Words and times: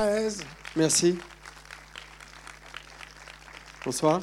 13. 0.00 0.44
Merci. 0.76 1.16
Bonsoir. 3.82 4.20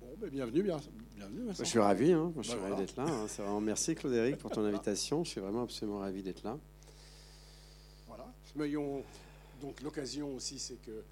Bon, 0.00 0.06
ben, 0.20 0.30
bienvenue, 0.30 0.62
bien, 0.62 0.80
bienvenue. 1.16 1.46
Vincent. 1.46 1.64
Je 1.64 1.68
suis 1.68 1.80
ravi, 1.80 2.12
hein. 2.12 2.30
Moi, 2.32 2.44
je 2.44 2.50
suis 2.50 2.56
Ben 2.56 2.62
ravi 2.62 2.72
voilà. 2.74 2.86
d'être 2.86 2.96
là. 2.96 3.06
hein. 3.08 3.26
C'est 3.26 3.42
vraiment 3.42 3.60
merci 3.60 3.96
Claude-Éric 3.96 4.38
pour 4.38 4.52
ton 4.52 4.64
invitation. 4.64 5.24
Je 5.24 5.30
suis 5.30 5.40
vraiment 5.40 5.64
absolument 5.64 5.98
ravi 5.98 6.22
d'être 6.22 6.44
là. 6.44 6.56
Voilà. 8.06 8.32
Nous 8.54 8.62
ayons 8.64 9.02
donc 9.60 9.80
l'occasion 9.82 10.32
aussi, 10.36 10.60
c'est 10.60 10.80
que 10.80 10.92
euh, 10.92 11.02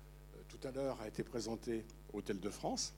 tout 0.49 0.61
à 0.69 0.71
l'heure 0.71 0.97
a 1.01 1.09
été 1.09 1.25
présenté 1.25 1.85
Hôtel 2.13 2.39
de 2.39 2.51
France, 2.51 2.95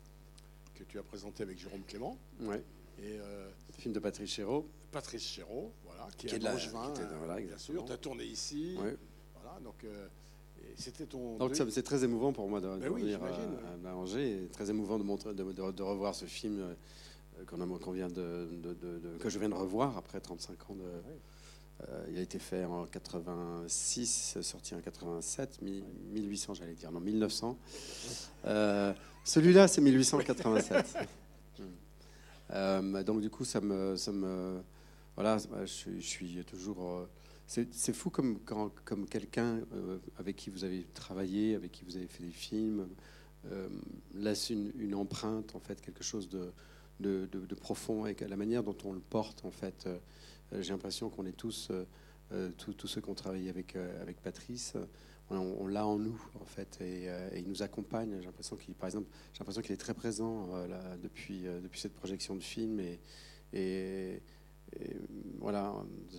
que 0.75 0.85
tu 0.85 0.98
as 0.98 1.03
présenté 1.03 1.45
avec 1.45 1.59
Jérôme 1.59 1.80
Clément 1.89 2.19
Ouais. 2.43 2.62
et 2.98 3.16
euh, 3.21 3.48
Film 3.79 3.95
de 3.95 4.00
Patrice 4.00 4.30
Chéreau. 4.32 4.69
Patrice 4.91 5.23
Chéreau, 5.23 5.73
voilà, 5.84 6.09
qui, 6.16 6.27
Qui 6.27 6.34
est 6.34 6.39
de 6.39 6.45
la- 6.45 6.52
Langevin, 6.52 6.93
qui 6.93 7.00
était- 7.00 7.02
hein, 7.02 7.16
voilà, 7.18 7.34
bien 7.36 7.45
exactement. 7.45 7.79
sûr. 7.79 7.84
Tu 7.86 7.93
as 7.93 7.96
tourné 7.98 8.25
ici, 8.25 8.75
voilà, 8.76 9.61
donc 9.63 9.85
euh, 9.85 10.07
c'était 10.76 11.07
ton. 11.07 11.36
Donc 11.36 11.54
c'est 11.54 11.82
très 11.82 12.04
émouvant 12.04 12.32
pour 12.32 12.49
moi 12.49 12.61
de, 12.61 12.68
de 12.68 12.76
Ben 12.79 12.89
oui, 12.90 13.14
à, 13.14 13.89
à 13.90 13.94
Angers. 13.94 14.44
et 14.44 14.49
Très 14.49 14.71
émouvant 14.71 14.99
de, 14.99 15.04
montrer, 15.04 15.35
de, 15.35 15.43
de- 15.72 15.82
revoir 15.82 16.14
ce 16.14 16.25
film 16.25 16.58
euh, 16.61 17.44
qu'on 17.46 17.93
vient 17.93 18.08
de, 18.08 18.49
que 19.21 19.29
je 19.29 19.39
viens 19.39 19.49
de 19.49 19.54
revoir 19.54 19.96
après 19.96 20.21
35 20.21 20.71
ans. 20.71 20.75
De, 20.75 20.82
euh, 21.89 22.07
il 22.11 22.18
a 22.18 22.21
été 22.22 22.39
fait 22.41 22.64
en 22.64 22.86
86, 22.86 24.39
sorti 24.43 24.75
en 24.75 24.80
87, 24.80 25.63
mi- 25.63 25.85
1800 26.13 26.55
j'allais 26.55 26.75
dire, 26.75 26.91
non 26.91 27.00
1900. 27.00 27.57
Euh, 28.46 28.93
Celui-là 29.25 29.68
c'est 29.68 29.80
1887. 29.80 30.96
Mm. 31.58 31.63
Euh, 32.52 33.02
donc 33.02 33.20
du 33.20 33.30
coup 33.30 33.44
ça 33.44 33.61
me, 33.61 33.97
ça 33.97 34.12
me 34.12 34.61
voilà, 35.19 35.36
je, 35.39 35.67
suis- 35.67 36.00
je 36.00 36.06
suis 36.06 36.45
toujours 36.45 36.92
euh, 36.92 37.06
c'est 37.48 37.92
fou 37.92 38.08
comme, 38.08 38.39
comme 38.84 39.05
quelqu'un 39.08 39.62
euh, 39.72 39.98
avec 40.17 40.36
qui 40.36 40.48
vous 40.48 40.62
avez 40.62 40.84
travaillé, 40.94 41.56
avec 41.56 41.72
qui 41.72 41.83
vous 41.84 41.97
avez 41.97 42.06
fait 42.06 42.22
des 42.22 42.30
films, 42.30 42.86
euh, 43.50 43.69
laisse 44.14 44.50
une, 44.50 44.94
empreinte, 44.94 45.56
en 45.56 45.58
fait, 45.58 45.80
quelque 45.80 46.05
chose 46.05 46.28
de, 46.28 46.52
de, 47.00 47.55
profond, 47.56 48.06
et 48.06 48.14
la 48.28 48.36
manière 48.36 48.62
dont 48.62 48.77
on 48.84 48.92
le 48.92 49.00
porte, 49.00 49.44
en 49.44 49.50
fait, 49.50 49.89
euh, 49.89 49.98
j'ai 50.61 50.70
l'impression 50.70 51.11
qu'on 51.11 51.27
est 51.27 51.36
tous, 51.36 51.72
tous, 52.56 52.86
ceux 52.86 53.00
qui 53.00 53.11
ont 53.11 53.14
travaillé 53.14 53.50
avec, 53.50 53.74
avec 53.74 54.22
Patrice, 54.22 54.74
on, 55.30 55.66
l'a 55.66 55.84
en 55.84 55.98
nous, 55.98 56.22
en 56.41 56.46
fait, 56.46 56.78
et, 56.80 57.08
il 57.34 57.48
nous 57.48 57.62
accompagne. 57.64 58.14
J'ai 58.20 58.27
l'impression 58.27 58.55
qu'il, 58.55 58.74
par 58.74 58.86
exemple, 58.86 59.08
j'ai 59.33 59.41
l'impression 59.41 59.62
qu'il 59.62 59.72
est 59.72 59.78
très 59.78 59.94
présent 59.94 60.48
depuis, 61.02 61.42
depuis 61.61 61.80
cette 61.80 61.94
projection 61.94 62.36
de 62.36 62.42
film, 62.42 62.78
et, 62.78 63.00
et, 64.80 64.97
voilà, 65.41 65.72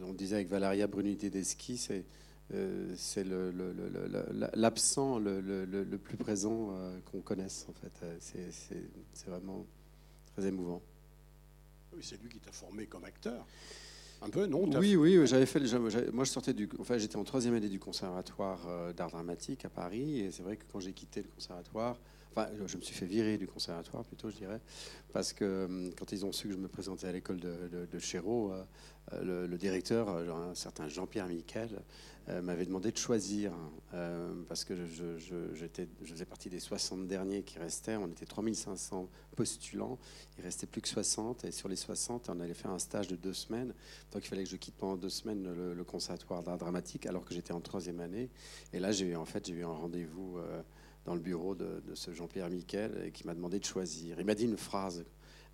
on 0.04 0.14
disait 0.14 0.36
avec 0.36 0.48
Valeria 0.48 0.88
Bruni 0.88 1.18
Tedeschi, 1.18 1.78
c'est 1.78 2.06
euh, 2.54 2.96
l'absent 4.56 5.20
le, 5.20 5.40
le- 5.42 5.98
plus 5.98 6.18
présent 6.18 6.70
euh, 6.72 7.00
qu'on 7.06 7.22
connaisse 7.22 7.68
en 7.70 7.74
fait. 7.74 7.92
Euh, 8.04 8.18
c'est 9.14 9.28
vraiment 9.28 9.66
très 10.36 10.48
émouvant. 10.48 10.82
Oui, 11.94 12.00
c'est 12.02 12.22
lui 12.22 12.30
qui 12.30 12.40
t'a 12.40 12.52
formé 12.52 12.86
comme 12.86 13.04
acteur. 13.04 13.46
Un 14.22 14.30
peu, 14.30 14.46
non 14.46 14.70
Oui, 14.80 14.96
oui, 14.96 15.26
j'avais 15.26 15.46
fait. 15.46 15.60
Moi, 16.12 16.26
je 16.26 16.30
sortais 16.30 16.54
du. 16.54 16.68
Enfin, 16.80 16.98
j'étais 16.98 17.16
en 17.16 17.24
troisième 17.24 17.54
année 17.54 17.70
du 17.70 17.80
conservatoire 17.80 18.60
euh, 18.68 18.92
d'art 18.94 19.10
dramatique 19.10 19.64
à 19.66 19.70
Paris, 19.70 20.20
et 20.20 20.32
c'est 20.32 20.44
vrai 20.44 20.58
que 20.58 20.64
quand 20.72 20.80
j'ai 20.80 20.92
quitté 20.94 21.22
le 21.22 21.30
conservatoire, 21.30 21.98
enfin, 22.32 22.48
je 22.66 22.78
me 22.78 22.82
suis 22.82 22.94
fait 22.94 23.06
virer 23.06 23.38
du 23.38 23.48
conservatoire 23.48 24.04
plutôt, 24.04 24.30
je 24.30 24.36
dirais, 24.36 24.60
parce 25.14 25.32
que 25.32 25.66
hum, 25.66 25.92
quand 25.98 26.12
ils 26.12 26.26
ont 26.26 26.32
su 26.34 26.48
que 26.48 26.54
je 26.54 26.60
me 26.60 26.68
présentais 26.68 27.08
à 27.08 27.12
l'école 27.14 27.40
de, 27.40 27.54
de, 27.72 27.86
de 27.86 28.00
Chéreau, 28.00 28.52
euh, 28.52 28.64
le, 29.24 29.48
le 29.48 29.58
directeur, 29.58 30.10
euh, 30.10 30.32
un 30.32 30.56
certain 30.56 30.88
Jean-Pierre 30.88 31.28
Miquel, 31.28 31.82
euh, 32.30 32.44
m'avait 32.44 32.66
demandé 32.66 32.92
de 32.92 32.98
choisir, 32.98 33.54
hein, 33.54 33.72
euh, 33.96 34.34
parce 34.48 34.64
que 34.64 34.76
je, 34.76 35.18
faisais 36.06 36.26
partie 36.26 36.50
des 36.50 36.60
60 36.60 37.08
derniers 37.08 37.42
qui 37.42 37.58
restaient. 37.58 37.96
On 37.96 38.08
était 38.08 38.28
3500 38.28 39.10
postulants, 39.36 39.98
il 40.38 40.44
restait 40.44 40.68
plus 40.68 40.82
que 40.82 40.90
60, 40.90 41.46
et 41.46 41.52
sur 41.52 41.68
les 41.68 41.76
60, 41.76 42.30
on 42.30 42.40
allait 42.40 42.54
faire 42.54 42.70
un 42.70 42.78
stage 42.78 43.08
de 43.08 43.16
deux 43.16 43.34
semaines. 43.34 43.74
Donc 44.12 44.26
il 44.26 44.28
fallait 44.28 44.44
que 44.44 44.50
je 44.50 44.58
quitte 44.58 44.76
pendant 44.76 44.96
deux 44.96 45.10
semaines 45.10 45.52
le, 45.74 45.84
conservatoire 45.84 46.44
d'art 46.44 46.60
dramatique 46.60 47.08
alors 47.08 47.26
que 47.26 47.34
j'étais 47.34 47.54
en 47.54 47.62
troisième 47.62 48.00
année. 48.00 48.30
Et 48.74 48.80
là, 48.80 48.92
j'ai 48.92 49.08
eu 49.08 49.16
en 49.16 49.26
fait 49.26 49.48
eu 49.50 49.64
un 49.64 49.70
rendez-vous 49.70 50.38
euh, 50.38 50.62
dans 51.06 51.16
le 51.16 51.22
bureau 51.22 51.56
de, 51.56 51.82
de 51.88 51.96
ce 51.96 52.14
Jean-Pierre 52.14 52.52
Miquel 52.52 53.12
qui 53.12 53.26
m'a 53.26 53.34
demandé 53.34 53.58
de 53.60 53.66
choisir. 53.66 54.20
Il 54.20 54.26
m'a 54.26 54.36
dit 54.36 54.46
une 54.46 54.58
phrase, 54.58 55.04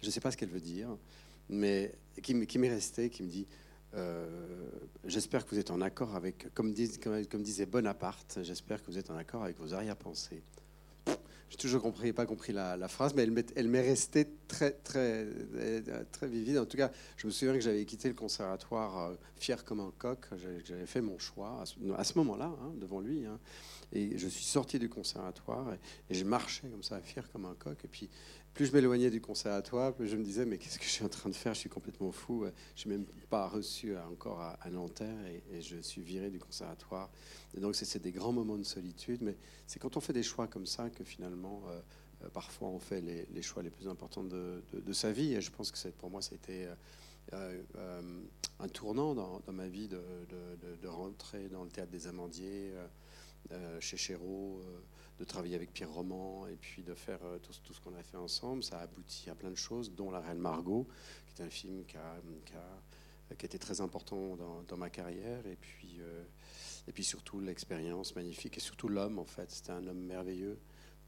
je 0.01 0.07
ne 0.07 0.11
sais 0.11 0.19
pas 0.19 0.31
ce 0.31 0.35
qu'elle 0.35 0.49
veut 0.49 0.59
dire, 0.59 0.89
mais 1.50 1.94
qui, 2.22 2.33
m'est 2.33 2.69
restée, 2.69 3.09
qui 3.09 3.23
me 3.23 3.29
dit. 3.29 3.47
euh, 3.94 4.28
j'espère 5.06 5.45
que 5.45 5.51
vous 5.51 5.59
êtes 5.59 5.72
en 5.72 5.81
accord 5.81 6.16
avec, 6.16 6.53
comme, 6.53 6.73
dis- 6.73 7.00
comme- 7.00 7.25
comme 7.28 7.44
disait 7.44 7.66
Bonaparte, 7.66 8.39
j'espère 8.41 8.81
que 8.81 8.91
vous 8.91 8.97
êtes 8.97 9.09
en 9.09 9.16
accord 9.17 9.44
avec 9.44 9.57
vos 9.57 9.73
arrière-pensées. 9.73 10.41
J'ai 11.50 11.57
toujours 11.57 11.81
compris, 11.81 12.11
pas 12.11 12.25
compris 12.25 12.51
la, 12.51 12.88
phrase, 12.88 13.13
mais 13.13 13.23
elle 13.56 13.67
m'est, 13.69 13.81
restée 13.81 14.28
très, 14.47 14.72
très, 14.72 15.25
euh, 15.56 16.03
très 16.11 16.28
vivide. 16.28 16.57
En 16.57 16.66
tout 16.66 16.75
cas, 16.75 16.91
je 17.17 17.28
me 17.28 17.31
souviens 17.31 17.53
que 17.53 17.59
j'avais 17.62 17.85
quitté 17.85 18.07
le 18.07 18.16
conservatoire 18.16 19.12
euh, 19.12 19.16
fier 19.38 19.63
comme 19.63 19.79
un 19.79 19.94
coq. 19.97 20.25
J'avais, 20.66 20.88
fait 20.88 21.01
mon 21.01 21.19
choix 21.19 21.62
à 21.62 21.66
ce, 21.66 21.75
à 21.95 22.03
ce 22.03 22.17
moment-là, 22.17 22.51
hein, 22.62 22.73
devant 22.77 23.00
lui. 23.00 23.25
hein. 23.25 23.39
et 23.94 24.17
je 24.17 24.27
suis 24.27 24.44
sorti 24.44 24.79
du 24.79 24.89
conservatoire 24.89 25.72
et, 25.73 25.79
et 26.09 26.16
je 26.16 26.25
marchais 26.25 26.67
comme 26.67 26.83
ça, 26.83 27.00
fier 27.00 27.29
comme 27.31 27.45
un 27.45 27.56
coq. 27.56 27.77
Et 27.85 27.88
puis, 27.88 28.09
plus 28.55 28.66
je 28.66 28.73
m'éloignais 28.73 29.11
du 29.11 29.21
conservatoire, 29.21 29.93
plus 29.93 30.07
je 30.07 30.16
me 30.16 30.23
disais, 30.23 30.45
mais 30.45 30.57
qu'est-ce 30.57 30.79
que 30.79 30.85
je 30.85 30.89
suis 30.89 31.05
en 31.05 31.09
train 31.09 31.29
de 31.29 31.35
faire? 31.35 31.53
Je 31.53 31.59
suis 31.59 31.69
complètement 31.69 32.11
fou. 32.11 32.45
Je 32.75 32.88
n'ai 32.88 32.95
même 32.95 33.05
pas 33.29 33.47
reçu 33.47 33.95
encore 33.97 34.41
à, 34.41 34.69
Nanterre 34.71 35.27
et, 35.51 35.61
je 35.61 35.77
suis 35.81 36.01
viré 36.01 36.29
du 36.29 36.39
conservatoire. 36.39 37.11
Donc, 37.57 37.75
c'est, 37.75 38.01
des 38.01 38.11
grands 38.11 38.31
moments 38.31 38.57
de 38.57 38.63
solitude, 38.63 39.21
mais 39.21 39.35
c'est 39.67 39.77
quand 39.79 39.97
on 39.97 39.99
fait 39.99 40.13
des 40.13 40.23
choix 40.23 40.47
comme 40.47 40.65
ça 40.65 40.89
que 40.89 41.03
finalement, 41.03 41.61
euh, 41.67 41.79
euh, 42.23 42.29
parfois, 42.29 42.69
on 42.69 42.79
fait 42.79 43.01
les, 43.01 43.41
choix 43.41 43.63
les 43.63 43.69
plus 43.69 43.88
importants 43.88 44.23
de, 44.23 44.61
sa 44.94 45.11
vie. 45.11 45.33
Et 45.33 45.41
je 45.41 45.51
pense 45.51 45.71
que 45.71 45.89
pour 45.89 46.09
moi, 46.09 46.21
été 46.31 46.65
euh, 46.65 46.75
euh, 47.33 47.61
euh, 47.77 48.21
un 48.59 48.67
tournant 48.67 49.13
dans, 49.13 49.41
ma 49.51 49.67
vie 49.67 49.88
de, 49.88 50.01
de- 50.81 50.88
rentrer 50.88 51.49
dans 51.49 51.63
le 51.63 51.69
théâtre 51.69 51.91
des 51.91 52.07
Amandiers, 52.07 52.73
chez 53.79 53.97
Chéreau, 53.97 54.61
de 55.19 55.23
travailler 55.23 55.55
avec 55.55 55.71
Pierre 55.73 55.91
Roman 55.91 56.47
et 56.47 56.55
puis 56.55 56.83
de 56.83 56.93
faire 56.93 57.19
euh, 57.23 57.39
tout, 57.39 57.53
ce- 57.53 57.79
qu'on 57.79 57.95
a 57.95 58.03
fait 58.03 58.17
ensemble. 58.17 58.63
Ça 58.63 58.79
a 58.79 58.83
abouti 58.83 59.29
à 59.29 59.35
plein 59.35 59.49
de 59.51 59.55
choses, 59.55 59.91
dont 59.93 60.11
La 60.11 60.19
Reine 60.19 60.39
Margot, 60.39 60.87
qui 61.27 61.41
est 61.41 61.45
un 61.45 61.49
film 61.49 61.85
qui 61.85 61.97
a, 61.97 62.15
qui 62.45 62.53
a- 62.53 63.35
qui 63.35 63.45
a 63.45 63.47
été 63.47 63.57
très 63.57 63.81
important 63.81 64.35
dans, 64.35 64.61
dans 64.63 64.77
ma 64.77 64.89
carrière. 64.89 65.45
Et 65.47 65.55
puis, 65.55 65.97
euh, 65.99 66.23
et 66.87 66.91
puis 66.91 67.03
surtout 67.03 67.39
l'expérience 67.39 68.15
magnifique 68.15 68.57
et 68.57 68.59
surtout 68.59 68.87
l'homme, 68.87 69.17
en 69.17 69.25
fait. 69.25 69.49
C'était 69.49 69.71
un 69.71 69.87
homme 69.87 69.99
merveilleux 70.05 70.59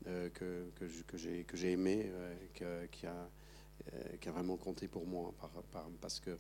euh, 0.07 0.29
que, 0.29 0.69
que, 0.75 1.17
j'ai, 1.17 1.71
aimé, 1.71 2.11
qui, 2.55 2.63
a, 2.63 2.87
qui 2.87 4.29
a 4.29 4.31
vraiment 4.31 4.57
compté 4.57 4.87
pour 4.87 5.05
moi, 5.05 5.33
par, 5.39 5.49
par- 5.71 5.89
parce 6.01 6.19
que 6.19 6.37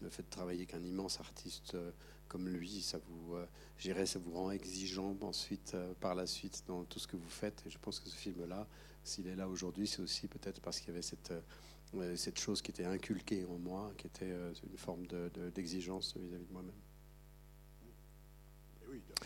le 0.00 0.10
fait 0.10 0.22
de 0.22 0.28
travailler 0.30 0.60
avec 0.60 0.74
un 0.74 0.82
immense 0.84 1.20
artiste 1.20 1.74
euh, 1.74 1.90
comme 2.28 2.48
lui, 2.48 2.82
ça 2.82 2.98
vous, 2.98 3.34
euh, 3.36 3.46
ça 4.06 4.18
vous 4.18 4.32
rend 4.32 4.50
exigeant 4.50 5.16
ensuite, 5.20 5.72
euh, 5.74 5.94
par 6.00 6.14
la 6.14 6.26
suite, 6.26 6.64
dans 6.66 6.84
tout 6.84 6.98
ce 6.98 7.06
que 7.06 7.16
vous 7.16 7.28
faites. 7.28 7.62
Et 7.66 7.70
je 7.70 7.78
pense 7.78 8.00
que 8.00 8.08
ce 8.08 8.16
film-là, 8.16 8.66
s'il 9.04 9.26
est 9.28 9.36
là 9.36 9.48
aujourd'hui, 9.48 9.86
c'est 9.86 10.00
aussi 10.02 10.26
peut-être 10.26 10.60
parce 10.60 10.78
qu'il 10.80 10.88
y 10.88 10.92
avait 10.92 11.02
cette, 11.02 11.32
cette 12.16 12.38
chose 12.38 12.60
qui 12.62 12.72
était 12.72 12.84
inculquée 12.84 13.44
en 13.46 13.58
moi, 13.58 13.92
qui 13.96 14.06
était 14.08 14.32
une 14.70 14.76
forme 14.76 15.06
de- 15.06 15.30
de- 15.34 15.50
d'exigence 15.50 16.16
vis-à-vis 16.16 16.44
de 16.46 16.52
moi-même. 16.52 16.74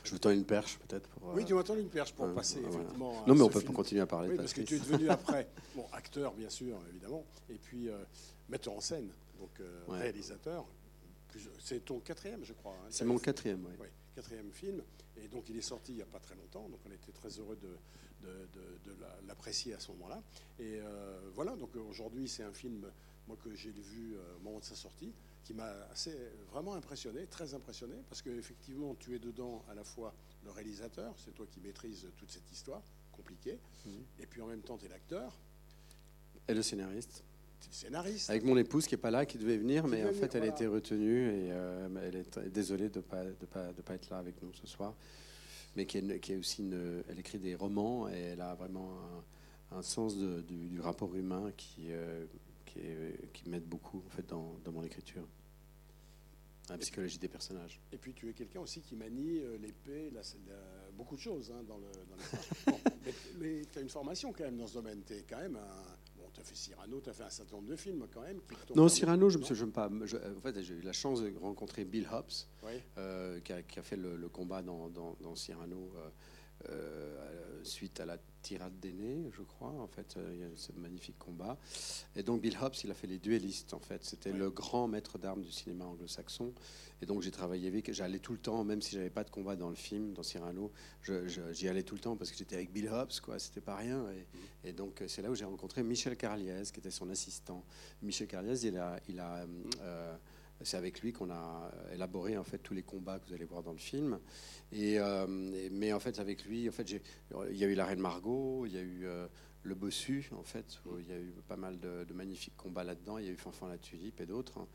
Je 0.05 0.11
vous 0.11 0.19
tends 0.19 0.31
une 0.31 0.45
perche 0.45 0.79
peut-être 0.79 1.09
pour. 1.09 1.35
oui, 1.35 1.43
euh, 1.43 1.47
tu 1.47 1.55
m'attends 1.55 1.77
une 1.77 1.89
perche 1.89 2.13
pour 2.15 2.27
euh, 2.27 2.35
passer 2.35 2.61
voilà. 2.61 2.77
effectivement. 2.77 3.23
à 3.23 3.27
Non, 3.27 3.35
mais 3.35 3.43
on 3.43 3.49
peut 3.49 3.61
film. 3.61 3.73
continuer 3.73 4.01
à 4.01 4.07
parler 4.07 4.29
Oui, 4.31 4.37
parce 4.37 4.53
que 4.53 4.63
tu 4.63 4.77
es 4.77 4.79
devenu 4.79 5.09
après, 5.11 5.49
bon, 5.75 5.87
acteur 5.93 6.33
bien 6.35 6.49
sûr, 6.51 6.79
évidemment, 6.91 7.25
et 7.49 7.55
puis 7.55 7.89
euh, 7.89 8.03
metteur 8.49 8.75
en 8.75 8.81
scène, 8.81 9.11
donc 9.39 9.51
euh, 9.61 9.85
Ouais. 9.89 9.99
réalisateur. 10.01 10.65
C'est 11.61 11.85
ton 11.85 12.01
quatrième, 12.01 12.45
je 12.45 12.53
crois. 12.53 12.73
hein. 12.73 12.87
C'est 12.91 13.05
mon 13.05 13.19
quatrième, 13.19 13.65
oui. 13.67 13.75
Oui, 13.81 13.87
quatrième 14.15 14.51
film. 14.53 14.83
Et 15.17 15.29
donc, 15.29 15.49
il 15.49 15.57
est 15.57 15.61
sorti 15.63 15.93
il 15.93 15.97
n'y 15.97 16.03
a 16.03 16.07
pas 16.07 16.19
très 16.19 16.35
longtemps. 16.35 16.69
Donc, 16.69 16.81
on 16.89 16.91
était 16.91 17.13
très 17.13 17.29
heureux 17.39 17.57
de, 17.57 17.69
de, 18.27 18.33
de- 18.53 18.91
de 18.93 19.01
la- 19.01 19.17
l'apprécier 19.29 19.75
à 19.75 19.79
ce 19.81 19.93
moment-là. 19.93 20.21
Et 20.59 20.81
euh, 20.81 21.21
voilà, 21.35 21.55
donc 21.57 21.71
aujourd'hui, 21.89 22.29
c'est 22.29 22.43
un 22.43 22.53
film, 22.53 22.85
moi, 23.29 23.37
que 23.45 23.55
j'ai 23.55 23.71
vu 23.71 24.15
euh, 24.17 24.37
au 24.39 24.41
moment 24.43 24.59
de 24.59 24.65
sa 24.65 24.75
sortie, 24.75 25.13
qui 25.43 25.55
m'a 25.55 25.69
assez, 25.91 26.15
vraiment 26.51 26.75
impressionné, 26.75 27.27
très 27.27 27.55
impressionné, 27.55 27.95
parce 28.09 28.23
qu'effectivement, 28.23 28.95
tu 28.95 29.15
es 29.15 29.19
dedans 29.19 29.65
à 29.71 29.75
la 29.75 29.85
fois 29.85 30.15
le 30.45 30.51
réalisateur, 30.51 31.15
c'est 31.19 31.35
toi 31.35 31.47
qui 31.51 31.61
maîtrises 31.61 32.07
toute 32.17 32.31
cette 32.31 32.51
histoire 32.53 32.83
compliquée, 33.13 33.59
Mhm. 33.87 34.03
et 34.21 34.27
puis 34.27 34.41
en 34.43 34.47
même 34.47 34.63
temps, 34.63 34.77
tu 34.79 34.87
es 34.87 34.89
l'acteur, 34.89 35.39
Et 36.49 36.55
le 36.55 36.63
scénariste. 36.63 37.25
tu 37.61 37.67
es 37.67 37.71
le 37.71 37.75
scénariste. 37.75 38.31
Avec 38.31 38.45
mon 38.45 38.57
épouse 38.57 38.87
qui 38.87 38.95
est 38.95 38.99
pas 38.99 39.11
là, 39.11 39.27
qui 39.27 39.39
devait 39.39 39.59
venir, 39.59 39.85
Qui 39.85 39.91
mais 39.91 40.05
en 40.05 40.09
fait, 40.13 40.27
venir, 40.29 40.31
elle 40.37 40.43
a 40.43 40.47
été 40.55 40.67
retenue 40.67 41.27
et 41.29 41.53
euh, 41.53 41.89
elle 42.03 42.17
est 42.17 42.49
désolée 42.51 42.89
de 42.89 43.01
pas 43.01 43.25
de 43.25 43.47
pas 43.47 43.73
de 43.73 43.83
pas 43.83 43.95
être 43.95 44.09
là 44.11 44.19
avec 44.19 44.41
nous 44.43 44.53
ce 44.55 44.67
soir. 44.67 44.95
Mais 45.77 45.87
qui 45.87 45.99
est, 45.99 46.21
qui 46.21 46.33
est 46.33 46.37
aussi 46.37 46.63
une, 46.63 47.03
elle 47.09 47.19
écrit 47.19 47.39
des 47.39 47.55
romans 47.55 48.09
et 48.09 48.19
elle 48.33 48.41
a 48.41 48.55
vraiment 48.55 48.91
un, 49.71 49.77
un 49.79 49.83
sens 49.83 50.17
de- 50.17 50.41
du, 50.41 50.69
du 50.69 50.81
rapport 50.81 51.15
humain 51.15 51.53
qui 51.57 51.93
euh, 51.93 52.27
qui, 52.73 52.81
qui 53.33 53.49
m'aide 53.49 53.65
beaucoup 53.65 54.03
en 54.07 54.11
fait 54.11 54.27
dans, 54.29 54.59
dans 54.65 54.73
mon 54.73 54.83
écriture. 54.85 55.27
la 56.69 56.79
psychologie 56.79 57.19
des 57.19 57.29
personnages. 57.29 57.81
Et 57.93 57.99
puis 57.99 58.13
tu 58.15 58.29
es 58.29 58.33
quelqu'un 58.33 58.61
aussi 58.61 58.81
qui 58.81 58.95
manie 58.95 59.41
euh, 59.41 59.59
l'épée, 59.59 60.11
la- 60.11 60.21
la- 60.49 60.91
beaucoup 60.97 61.17
de 61.17 61.21
choses 61.21 61.51
hein, 61.51 61.63
dans 61.67 61.79
le 61.79 61.87
dans 62.09 62.17
Bon, 62.73 62.79
mais 63.41 63.63
tu 63.71 63.79
as 63.79 63.83
une 63.83 63.89
formation 63.89 64.33
quand 64.33 64.45
même 64.45 64.57
dans 64.57 64.67
ce 64.69 64.75
domaine. 64.75 65.03
Tu 65.05 65.15
quand 65.29 65.39
même 65.39 65.57
un. 65.57 65.97
Bon, 66.17 66.29
tu 66.33 66.41
as 66.41 66.45
fait 66.45 66.55
Cyrano, 66.55 67.01
tu 67.01 67.11
as 67.11 67.13
fait 67.13 67.25
un 67.25 67.31
certain 67.31 67.57
nombre 67.57 67.69
de 67.71 67.77
films 67.77 68.07
quand 68.13 68.21
même. 68.23 68.41
Non, 68.77 68.89
Cyrano, 68.89 69.31
je 69.31 69.39
me 69.39 69.41
Non 69.41 69.47
suis 69.47 69.55
j'aime 69.57 69.73
pas. 69.73 69.91
je- 70.05 70.17
en 70.17 70.41
fait, 70.41 70.63
j'ai 70.63 70.75
eu 70.75 70.83
la 70.83 70.93
chance 70.93 71.23
de 71.23 71.33
rencontrer 71.41 71.85
Bill 71.85 72.07
Hobbs, 72.13 72.47
Oui. 72.63 72.75
euh, 72.99 73.41
qui, 73.41 73.53
a, 73.53 73.63
qui 73.63 73.79
a 73.81 73.83
fait 73.83 73.97
le, 73.97 74.17
le 74.17 74.29
combat 74.29 74.63
dans, 74.63 74.89
dans- 74.91 75.17
dans 75.21 75.35
Cyrano 75.35 75.91
euh, 75.97 76.09
suite 77.63 78.01
à 78.01 78.07
la 78.07 78.17
tirade 78.43 78.79
d'aînés, 78.81 79.31
je 79.37 79.43
crois. 79.43 79.69
En 79.69 79.87
fait, 79.87 80.17
euh, 80.17 80.31
il 80.35 80.41
y 80.41 80.45
a 80.45 80.47
ce 80.57 80.73
magnifique 80.73 81.19
combat. 81.19 81.59
Et 82.17 82.23
donc, 82.23 82.41
Bill 82.41 82.57
Hobbs, 82.61 82.75
il 82.85 82.91
a 82.91 82.95
fait 82.95 83.07
les 83.07 83.19
duellistes. 83.19 83.75
En 83.75 83.81
fait, 83.81 84.03
c'était 84.03 84.33
Ouais. 84.33 84.39
le 84.39 84.51
grand 84.51 84.89
maître 84.89 85.19
d'armes 85.19 85.43
du 85.43 85.53
cinéma 85.53 85.85
anglo-saxon. 85.85 86.55
Et 87.03 87.07
donc, 87.07 87.21
j'ai 87.21 87.31
travaillé 87.31 87.69
avec. 87.69 87.93
J'allais 87.93 88.19
tout 88.19 88.33
le 88.33 88.39
temps, 88.39 88.65
même 88.65 88.81
si 88.81 88.95
j'avais 88.95 89.11
pas 89.11 89.25
de 89.25 89.31
combat 89.31 89.57
dans 89.57 89.69
le 89.69 89.75
film, 89.75 90.15
dans 90.15 90.23
Cyrano, 90.23 90.73
j'y 91.53 91.69
allais 91.69 91.83
tout 91.83 91.95
le 91.95 92.01
temps 92.01 92.17
parce 92.17 92.31
que 92.31 92.37
j'étais 92.39 92.57
avec 92.57 92.73
Bill 92.73 92.89
Hobbs, 92.89 93.21
quoi. 93.23 93.39
C'était 93.39 93.61
pas 93.61 93.77
rien. 93.77 94.07
Et, 94.65 94.71
et 94.71 94.73
donc, 94.73 95.03
c'est 95.07 95.21
là 95.21 95.31
où 95.31 95.35
j'ai 95.35 95.45
rencontré 95.45 95.83
Michel 95.83 96.17
Carliez, 96.17 96.63
qui 96.73 96.81
était 96.81 96.91
son 96.91 97.11
assistant. 97.11 97.63
Michel 98.03 98.27
Carliez, 98.27 98.67
il 98.67 98.79
a, 98.79 98.99
il 99.09 99.21
a 99.21 99.47
euh, 99.83 100.17
c'est 100.63 100.77
avec 100.77 101.01
lui 101.01 101.13
qu'on 101.13 101.31
a 101.31 101.71
élaboré 101.93 102.37
en 102.37 102.45
fait 102.45 102.59
tous 102.59 102.75
les 102.75 102.83
combats 102.83 103.19
que 103.19 103.27
vous 103.29 103.35
allez 103.35 103.45
voir 103.45 103.63
dans 103.63 103.73
le 103.73 103.79
film. 103.79 104.19
Et, 104.73 104.99
euh, 104.99 105.27
mais 105.29 105.93
en 105.93 106.01
fait, 106.01 106.19
avec 106.19 106.45
lui, 106.45 106.69
en 106.69 106.73
fait, 106.73 106.91
il 107.51 107.57
y 107.57 107.65
a 107.65 107.67
eu 107.67 107.75
la 107.75 107.87
Reine 107.87 108.01
Margot, 108.01 108.67
il 108.67 108.75
y 108.75 108.79
a 108.79 108.83
eu 108.83 109.05
euh, 109.05 109.27
le 109.63 109.75
Bossu, 109.75 110.31
en 110.33 110.43
fait, 110.43 110.81
où 110.87 110.99
il 110.99 111.09
y 111.09 111.13
a 111.13 111.19
eu 111.19 111.33
pas 111.47 111.57
mal 111.57 111.79
de, 111.79 112.05
de 112.05 112.15
magnifiques 112.15 112.57
combats 112.57 112.85
là-dedans. 112.85 113.19
Il 113.19 113.27
y 113.27 113.29
a 113.29 113.33
eu 113.33 113.37
Fanfan 113.37 113.67
la 113.69 113.77
Tulipe 113.79 114.21
et 114.21 114.27
d'autres. 114.27 114.59
hein. 114.59 114.67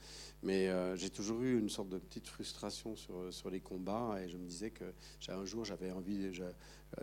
Mais 0.44 0.70
euh, 0.70 0.96
j'ai 0.96 1.10
toujours 1.10 1.42
eu 1.42 1.58
une 1.58 1.70
sorte 1.70 1.90
de 1.90 1.98
petite 1.98 2.28
frustration 2.28 2.96
sur, 2.96 3.34
sur 3.34 3.50
les 3.50 3.62
combats 3.62 4.18
et 4.24 4.30
je 4.30 4.38
me 4.38 4.46
disais 4.46 4.70
que 4.70 4.86
un 5.28 5.44
jour 5.46 5.66
j'avais 5.66 5.92
envie, 5.92 6.32
je, 6.34 6.44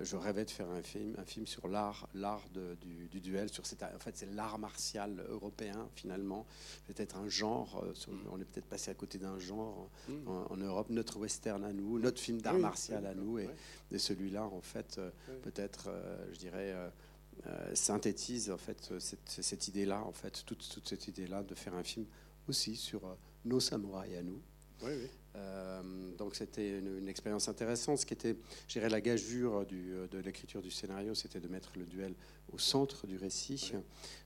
je 0.00 0.16
rêvais 0.16 0.44
de 0.44 0.50
faire 0.50 0.70
un 0.70 0.80
film, 0.82 1.14
un 1.18 1.24
film 1.24 1.44
sur 1.46 1.66
l'art, 1.66 2.08
l'art 2.14 2.44
du, 2.80 3.08
du 3.08 3.20
duel. 3.20 3.48
Sur 3.48 3.66
cet, 3.66 3.82
en 3.82 3.98
fait, 3.98 4.16
c'est 4.16 4.32
l'art 4.32 4.58
martial 4.60 5.24
européen 5.28 5.88
finalement, 5.96 6.46
peut-être 6.86 7.16
un 7.16 7.28
genre. 7.28 7.82
euh, 7.84 7.94
sur- 7.94 8.12
on 8.30 8.40
est 8.40 8.44
peut-être 8.44 8.66
passé 8.68 8.90
à 8.92 8.94
côté 8.94 9.18
d'un 9.18 9.38
genre 9.40 9.90
Mmh. 10.08 10.28
en, 10.28 10.52
en 10.52 10.56
Europe, 10.56 10.90
notre 10.90 11.18
western 11.18 11.64
à 11.64 11.72
nous, 11.72 11.98
notre 11.98 12.20
film 12.20 12.40
d'art 12.40 12.54
Oui, 12.54 12.60
martial 12.60 13.02
oui, 13.04 13.08
à 13.10 13.14
nous, 13.14 13.38
et, 13.38 13.46
ouais. 13.46 13.54
et 13.92 13.98
celui-là, 13.98 14.44
en 14.44 14.60
fait, 14.60 14.96
euh, 14.98 15.10
Oui. 15.28 15.34
peut-être, 15.42 15.86
euh, 15.88 16.16
je 16.32 16.38
dirais, 16.38 16.72
euh, 16.72 16.88
euh, 16.88 16.90
synthétise 17.74 18.50
en 18.50 18.58
fait 18.58 18.90
euh, 18.90 19.00
cette, 19.00 19.28
cette 19.28 19.68
idée-là, 19.68 20.02
en 20.04 20.12
fait, 20.12 20.44
toute, 20.46 20.68
toute 20.68 20.88
cette 20.88 21.08
idée-là 21.08 21.42
de 21.42 21.54
faire 21.54 21.74
un 21.74 21.82
film 21.82 22.06
aussi 22.48 22.76
sur 22.76 23.04
euh, 23.04 23.14
nos 23.44 23.60
samouraïs 23.60 24.16
à 24.16 24.22
nous. 24.22 24.40
Oui, 24.82 24.92
oui. 24.94 25.08
Euh, 25.34 26.16
donc 26.16 26.34
c'était 26.34 26.78
une, 26.78 26.98
une 26.98 27.08
expérience 27.08 27.48
intéressante. 27.48 27.98
Ce 27.98 28.06
qui 28.06 28.14
était, 28.14 28.36
je 28.68 28.72
dirais, 28.74 28.88
la 28.88 29.00
gageure 29.00 29.64
du, 29.64 29.94
de 30.10 30.18
l'écriture 30.18 30.60
du 30.60 30.70
scénario, 30.70 31.14
c'était 31.14 31.40
de 31.40 31.48
mettre 31.48 31.72
le 31.76 31.86
duel 31.86 32.14
au 32.52 32.58
centre 32.58 33.06
du 33.06 33.16
récit. 33.16 33.72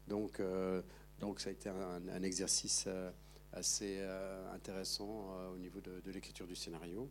Donc, 0.08 0.40
euh, 0.40 0.82
donc 1.20 1.40
ça 1.40 1.50
a 1.50 1.52
été 1.52 1.68
un, 1.68 2.08
un 2.08 2.22
exercice 2.22 2.84
euh, 2.88 3.10
assez 3.52 3.96
euh, 3.98 4.52
intéressant 4.52 5.30
euh, 5.30 5.54
au 5.54 5.58
niveau 5.58 5.80
de, 5.80 6.00
de 6.00 6.10
l'écriture 6.10 6.46
du 6.46 6.56
scénario. 6.56 7.08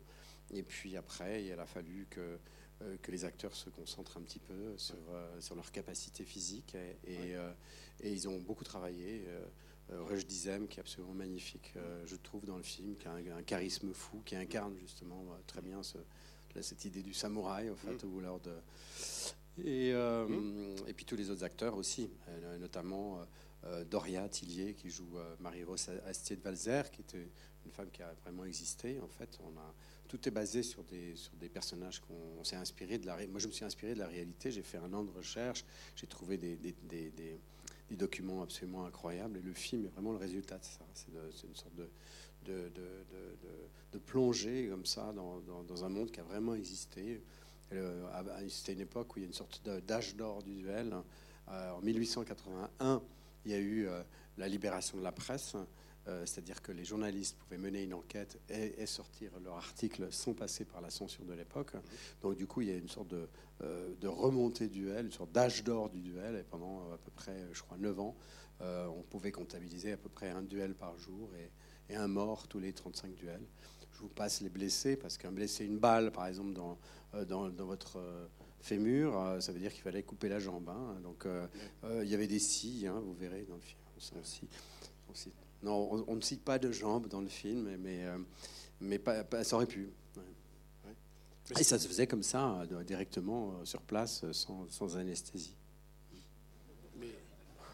Et 0.52 0.62
puis 0.62 0.98
après, 0.98 1.46
il 1.46 1.60
a 1.60 1.66
fallu 1.66 2.06
que, 2.10 2.20
euh, 2.20 2.38
que 3.02 3.12
les 3.12 3.24
acteurs 3.26 3.56
se 3.56 3.70
concentrent 3.70 4.18
un 4.18 4.22
petit 4.22 4.40
peu 4.40 4.78
sur, 4.78 4.96
euh, 5.12 5.40
sur 5.42 5.56
leur 5.56 5.72
capacité 5.72 6.24
physique. 6.26 6.76
Et, 6.76 7.14
et, 7.14 7.18
Ouais. 7.18 7.36
euh, 7.36 7.52
et 8.02 8.12
ils 8.12 8.28
ont 8.28 8.40
beaucoup 8.40 8.64
travaillé. 8.64 9.24
Euh, 9.28 9.46
euh, 9.92 10.02
Rush 10.04 10.26
Dizem, 10.26 10.68
qui 10.68 10.78
est 10.78 10.82
absolument 10.82 11.14
magnifique, 11.14 11.74
euh, 11.78 12.04
je 12.08 12.16
trouve, 12.16 12.44
dans 12.46 12.58
le 12.58 12.64
film, 12.64 12.96
qui 12.96 13.08
a 13.08 13.12
un, 13.12 13.38
un 13.38 13.44
charisme 13.44 13.94
fou, 13.94 14.22
qui 14.26 14.36
incarne 14.36 14.76
justement 14.80 15.22
euh, 15.32 15.38
très 15.46 15.62
bien 15.62 15.84
ce- 15.84 15.98
cette 16.62 16.86
idée 16.86 17.04
du 17.04 17.14
samouraï, 17.14 17.70
en 17.70 17.76
fait, 17.76 18.04
ou 18.04 18.20
alors 18.20 18.40
de... 18.40 18.54
Et, 19.64 19.94
euh, 19.94 20.76
et 20.88 20.94
puis 20.94 21.06
tous 21.06 21.16
les 21.16 21.30
autres 21.30 21.44
acteurs 21.44 21.76
aussi, 21.78 22.10
euh, 22.30 22.58
notamment 22.58 23.20
euh, 23.20 23.26
euh, 23.66 23.86
Doria 23.86 24.28
Tillier, 24.28 24.74
qui 24.74 24.90
joue 24.90 25.18
euh, 25.18 25.36
Marie-Rose 25.40 25.90
Astier 26.06 26.36
de 26.36 26.42
Valzer, 26.42 26.90
qui 26.92 27.02
était 27.02 27.30
une 27.66 27.72
femme 27.72 27.90
qui 27.92 28.02
a 28.02 28.12
vraiment 28.24 28.44
existé. 28.46 29.00
En 29.02 29.08
fait, 29.08 29.38
on 29.44 29.58
a, 29.58 29.74
tout 30.08 30.28
est 30.28 30.32
basé 30.32 30.64
sur 30.64 30.84
des, 30.84 31.16
sur 31.16 31.34
des 31.36 31.50
personnages 31.50 32.00
qu'on 32.02 32.44
s'est 32.44 32.56
inspiré 32.56 32.98
de 32.98 33.06
la. 33.06 33.16
Moi, 33.28 33.40
je 33.40 33.48
me 33.48 33.52
suis 33.52 33.66
inspiré 33.66 33.94
de 33.94 34.00
la 34.00 34.08
réalité. 34.08 34.52
J'ai 34.52 34.64
fait 34.64 34.78
un 34.78 34.92
an 34.94 35.04
de 35.04 35.12
recherche. 35.12 35.66
J'ai 35.96 36.08
trouvé 36.08 36.38
des, 36.38 36.56
des- 36.56 36.76
des- 36.84 37.10
des- 37.12 37.40
documents 37.92 38.42
absolument 38.42 38.86
incroyables. 38.86 39.38
Et 39.38 39.42
le 39.42 39.54
film 39.54 39.86
est 39.86 39.90
vraiment 39.90 40.12
le 40.12 40.18
résultat 40.18 40.58
de 40.58 40.64
ça. 40.66 40.80
C'est 40.94 41.48
une 41.48 41.56
sorte 41.56 41.76
de, 41.76 41.88
de, 42.46 42.52
de, 42.70 42.72
de- 43.94 43.98
plongée 44.00 44.68
comme 44.70 44.86
ça 44.86 45.14
dans, 45.14 45.40
dans- 45.40 45.64
dans 45.64 45.86
un 45.86 45.90
monde 45.90 46.12
qui 46.12 46.20
a 46.20 46.24
vraiment 46.24 46.54
existé. 46.56 47.22
C'était 48.50 48.74
une 48.74 48.82
époque 48.82 49.16
où 49.16 49.20
il 49.20 49.22
y 49.22 49.26
a 49.26 49.28
une 49.28 49.34
sorte 49.34 49.62
d'âge 49.88 50.16
d'or 50.16 50.44
du 50.44 50.54
duel. 50.56 50.94
Euh, 51.50 51.72
en 51.72 51.82
1881, 51.82 53.02
il 53.46 53.52
y 53.52 53.54
a 53.56 53.60
eu 53.60 53.88
euh, 53.88 54.02
la 54.38 54.48
libération 54.48 54.98
de 54.98 55.04
la 55.04 55.12
presse. 55.12 55.56
Euh, 56.08 56.26
c'est-à-dire 56.26 56.62
que 56.62 56.72
les 56.72 56.86
journalistes 56.86 57.36
pouvaient 57.38 57.58
mener 57.58 57.84
une 57.84 57.94
enquête 57.94 58.40
et, 58.50 58.82
et 58.82 58.86
sortir 58.86 59.32
leur 59.44 59.56
article 59.56 60.08
sans 60.12 60.34
passer 60.34 60.64
par 60.66 60.82
la 60.82 60.90
censure 60.90 61.26
de 61.26 61.34
l'époque. 61.34 61.74
Donc 62.22 62.36
du 62.36 62.46
coup, 62.46 62.62
il 62.62 62.68
y 62.70 62.72
a 62.72 62.76
une 62.78 62.90
sorte 62.90 63.08
de, 63.08 63.28
euh, 63.64 63.94
de 64.00 64.08
remontée 64.08 64.68
du 64.68 64.82
duel, 64.82 65.06
une 65.06 65.12
sorte 65.12 65.32
d'âge 65.32 65.64
d'or 65.64 65.90
du 65.90 66.02
duel. 66.02 66.36
Et 66.36 66.44
pendant 66.44 66.82
euh, 66.90 66.96
à 66.96 66.98
peu 66.98 67.12
près, 67.12 67.48
je 67.54 67.62
crois, 67.62 67.78
9 67.78 68.00
ans, 68.00 68.16
on 68.62 69.04
pouvait 69.10 69.32
comptabiliser 69.32 69.92
à 69.92 69.98
peu 69.98 70.10
près 70.10 70.30
un 70.30 70.42
duel 70.42 70.76
par 70.76 70.98
jour 70.98 71.30
et, 71.36 71.94
et 71.94 71.96
un 71.98 72.08
mort 72.08 72.48
tous 72.48 72.60
les 72.60 72.72
35 72.72 73.14
duels. 73.16 73.46
Je 73.92 74.00
vous 74.00 74.08
passe 74.10 74.42
les 74.42 74.50
blessés, 74.50 74.96
parce 74.96 75.18
qu'un 75.18 75.32
blessé, 75.32 75.66
une 75.66 75.78
balle, 75.78 76.12
par 76.12 76.28
exemple, 76.28 76.54
dans, 76.54 76.78
dans, 77.28 77.50
dans 77.50 77.66
votre 77.66 78.00
fémur, 78.66 79.38
ça 79.40 79.52
veut 79.52 79.60
dire 79.60 79.72
qu'il 79.72 79.84
fallait 79.84 80.04
couper 80.04 80.28
la 80.28 80.40
jambe. 80.40 80.70
hein. 80.70 81.00
Donc 81.04 81.26
euh, 81.26 81.48
euh, 81.84 82.04
il 82.04 82.10
y 82.10 82.16
avait 82.16 82.28
des 82.28 82.40
scies, 82.40 82.88
hein, 82.88 83.00
vous 83.00 83.14
verrez 83.14 83.44
dans 83.44 83.56
le 83.56 83.62
film. 83.62 83.80
Aussi. 83.98 84.48
Non, 85.64 85.90
on, 85.92 86.06
on 86.08 86.16
ne 86.16 86.22
cite 86.22 86.44
pas 86.44 86.60
de 86.60 86.72
jambes 86.72 87.08
dans 87.08 87.22
le 87.22 87.28
film, 87.28 87.64
mais, 87.64 87.78
mais, 87.78 88.06
euh, 88.06 89.00
pas, 89.00 89.24
pas- 89.24 89.44
ça 89.44 89.56
aurait 89.56 89.66
pu. 89.66 89.90
ouais. 90.18 90.94
Et 91.60 91.64
ça 91.64 91.80
se 91.80 91.88
faisait 91.88 92.08
comme 92.08 92.24
ça, 92.24 92.62
euh, 92.72 92.84
directement 92.84 93.54
euh, 93.60 93.66
sur 93.66 93.82
place, 93.82 94.30
sans, 94.32 94.68
sans 94.70 94.98
anesthésie. 94.98 95.56
Mais 96.98 97.10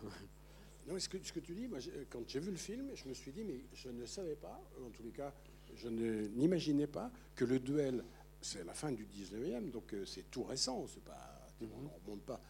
non, 0.87 0.97
ce 0.99 1.09
que, 1.09 1.17
ce 1.23 1.33
que 1.33 1.39
tu 1.39 1.53
dis, 1.53 1.67
moi, 1.67 1.79
quand 2.09 2.21
j'ai 2.27 2.39
vu 2.39 2.51
le 2.51 2.57
film, 2.57 2.91
je 2.95 3.07
me 3.07 3.13
suis 3.13 3.31
dit, 3.31 3.43
mais 3.43 3.59
je 3.73 3.89
ne 3.89 4.05
savais 4.05 4.35
pas, 4.35 4.61
en 4.85 4.89
tous 4.89 5.03
les 5.03 5.11
cas, 5.11 5.33
je 5.75 5.87
n'imaginais 5.87 6.87
pas 6.87 7.11
que 7.35 7.45
le 7.45 7.59
duel, 7.59 8.03
c'est 8.41 8.63
la 8.63 8.73
fin 8.73 8.91
du 8.91 9.05
19e, 9.05 9.71
donc 9.71 9.95
c'est 10.05 10.29
tout 10.29 10.43
récent, 10.43 10.85
c'est 10.87 11.03
pas, 11.03 11.47
on 11.61 11.81
ne 11.81 11.89
remonte 12.05 12.21
pas. 12.23 12.41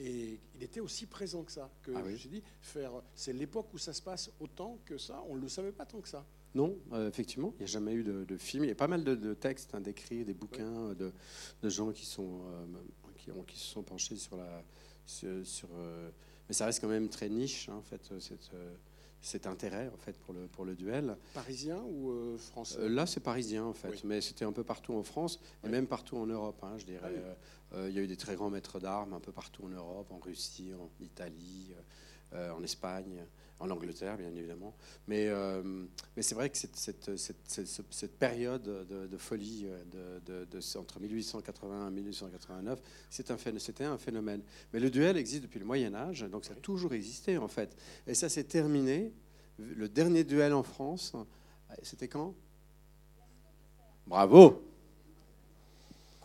Et 0.00 0.38
il 0.54 0.62
était 0.62 0.80
aussi 0.80 1.06
présent 1.06 1.42
que 1.42 1.50
ça. 1.52 1.70
Que 1.82 1.90
Ah 1.94 2.02
je 2.04 2.10
oui. 2.12 2.18
suis 2.18 2.28
dit, 2.28 2.42
faire, 2.60 2.92
c'est 3.14 3.32
l'époque 3.32 3.72
où 3.74 3.78
ça 3.78 3.92
se 3.92 4.00
passe 4.02 4.30
autant 4.40 4.78
que 4.84 4.96
ça, 4.98 5.22
on 5.28 5.34
ne 5.36 5.40
le 5.40 5.48
savait 5.48 5.72
pas 5.72 5.84
tant 5.86 6.00
que 6.00 6.08
ça. 6.08 6.24
Non, 6.54 6.78
euh, 6.92 7.08
effectivement, 7.08 7.52
il 7.56 7.58
n'y 7.58 7.64
a 7.64 7.66
jamais 7.66 7.92
eu 7.94 8.02
de, 8.04 8.24
de 8.24 8.36
film. 8.36 8.64
Il 8.64 8.68
y 8.68 8.70
a 8.70 8.74
pas 8.76 8.86
mal 8.88 9.04
de, 9.04 9.14
de 9.14 9.34
textes, 9.34 9.74
hein, 9.74 9.80
d'écrits, 9.80 10.24
des 10.24 10.34
bouquins 10.34 10.94
de, 10.94 11.12
de 11.62 11.68
gens 11.68 11.92
qui, 11.92 12.06
sont, 12.06 12.40
euh, 12.46 12.66
qui, 13.16 13.30
ont- 13.32 13.42
qui 13.42 13.58
se 13.58 13.66
sont 13.66 13.82
penchés 13.82 14.16
sur 14.16 14.36
la. 14.36 14.62
Sur, 15.04 15.46
sur, 15.46 15.68
euh, 15.74 16.10
mais 16.48 16.54
ça 16.54 16.66
reste 16.66 16.80
quand 16.80 16.88
même 16.88 17.08
très 17.08 17.28
niche, 17.28 17.68
hein, 17.68 17.76
en 17.76 17.82
fait, 17.82 18.00
euh, 18.12 18.20
cette, 18.20 18.50
euh, 18.54 18.74
cet 19.20 19.46
intérêt 19.46 19.90
en 19.92 19.96
fait, 19.96 20.16
pour, 20.18 20.34
le, 20.34 20.46
pour 20.46 20.64
le 20.64 20.74
duel. 20.74 21.16
Parisien 21.34 21.82
ou 21.82 22.10
euh, 22.10 22.38
français? 22.38 22.78
Euh, 22.80 22.88
là, 22.88 23.06
c'est 23.06 23.20
parisien, 23.20 23.64
en 23.64 23.72
fait, 23.72 23.88
Oui. 23.90 24.00
mais 24.04 24.20
c'était 24.20 24.44
un 24.44 24.52
peu 24.52 24.64
partout 24.64 24.94
en 24.94 25.02
France 25.02 25.40
et 25.64 25.68
même 25.68 25.86
partout 25.86 26.16
en 26.16 26.26
Europe, 26.26 26.62
hein, 26.62 26.76
je 26.78 26.84
dirais. 26.84 27.00
Ah 27.04 27.10
oui. 27.12 27.78
Euh, 27.78 27.88
il 27.90 27.94
y 27.94 27.98
a 27.98 28.02
eu 28.02 28.06
des 28.06 28.16
très 28.16 28.34
grands 28.34 28.48
maîtres 28.50 28.80
d'armes 28.80 29.12
un 29.12 29.20
peu 29.20 29.32
partout 29.32 29.64
en 29.64 29.68
Europe, 29.68 30.10
en 30.10 30.18
Russie, 30.18 30.72
en 30.74 30.88
Italie, 31.02 31.74
en 32.32 32.62
Espagne, 32.62 33.24
en 33.60 33.70
Angleterre, 33.70 34.16
bien 34.16 34.34
évidemment. 34.34 34.74
Mais, 35.06 35.28
euh, 35.28 35.62
mais 36.16 36.22
c'est 36.22 36.34
vrai 36.34 36.50
que 36.50 36.56
cette, 36.56 36.76
cette, 36.76 37.10
cette, 37.90 38.18
période 38.18 38.62
de, 38.62 39.06
de 39.06 39.16
folie 39.16 39.66
euh, 39.66 40.20
de, 40.24 40.44
de- 40.44 40.78
entre 40.78 41.00
1881 41.00 41.88
et 41.88 41.90
1889, 41.90 42.80
c'est 43.10 43.30
un 43.30 43.36
c'était 43.58 43.84
un 43.84 43.98
phénomène. 43.98 44.42
Mais 44.72 44.80
le 44.80 44.90
duel 44.90 45.16
existe 45.16 45.42
depuis 45.42 45.58
le 45.58 45.64
Moyen 45.64 45.94
Âge, 45.94 46.20
donc 46.30 46.44
ça 46.44 46.52
a 46.52 46.56
toujours 46.56 46.92
existé, 46.94 47.38
en 47.38 47.48
fait. 47.48 47.76
Et 48.06 48.14
ça 48.14 48.28
s'est 48.28 48.44
terminé. 48.44 49.12
Le 49.58 49.88
dernier 49.88 50.22
duel 50.22 50.52
en 50.52 50.62
France, 50.62 51.14
c'était 51.82 52.06
quand? 52.06 52.32
Bravo 54.06 54.62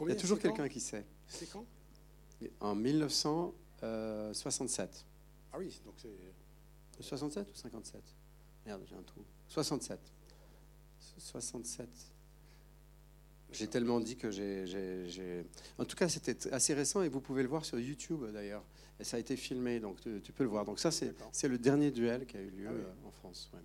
Il 0.01 0.09
y 0.09 0.11
a 0.11 0.15
toujours 0.15 0.37
quelqu'un 0.39 0.69
qui 0.69 0.79
sait. 0.79 1.05
C'est 1.27 1.49
quand? 1.49 1.65
En 2.59 2.75
1967. 2.75 5.05
Ah 5.51 5.57
oui, 5.57 5.81
donc 5.85 5.95
c'est. 5.97 6.09
67 7.01 7.49
ou 7.49 7.55
57 7.55 8.01
Merde, 8.65 8.81
j'ai 8.89 8.95
un 8.95 9.03
trou. 9.03 9.21
67. 9.49 9.99
67. 11.17 11.89
J'ai 13.51 13.67
tellement 13.67 13.99
dit 13.99 14.15
que 14.15 14.31
j'ai, 14.31 15.45
En 15.77 15.85
tout 15.85 15.95
cas, 15.95 16.09
c'était 16.09 16.51
assez 16.51 16.73
récent 16.73 17.03
et 17.03 17.09
vous 17.09 17.21
pouvez 17.21 17.43
le 17.43 17.49
voir 17.49 17.65
sur 17.65 17.79
YouTube 17.79 18.23
d'ailleurs. 18.33 18.63
Et 18.99 19.03
ça 19.03 19.17
a 19.17 19.19
été 19.19 19.35
filmé, 19.35 19.79
donc 19.79 19.99
tu, 20.01 20.21
tu 20.23 20.31
peux 20.31 20.43
le 20.43 20.49
voir. 20.49 20.65
Donc 20.65 20.79
ça, 20.79 20.91
c'est, 20.91 21.13
le 21.43 21.57
dernier 21.57 21.91
duel 21.91 22.25
qui 22.25 22.37
a 22.37 22.41
eu 22.41 22.49
lieu 22.49 22.67
Ah 22.69 22.73
oui. 22.73 22.81
euh, 22.81 23.07
en 23.07 23.11
France. 23.11 23.49
ouais. 23.53 23.59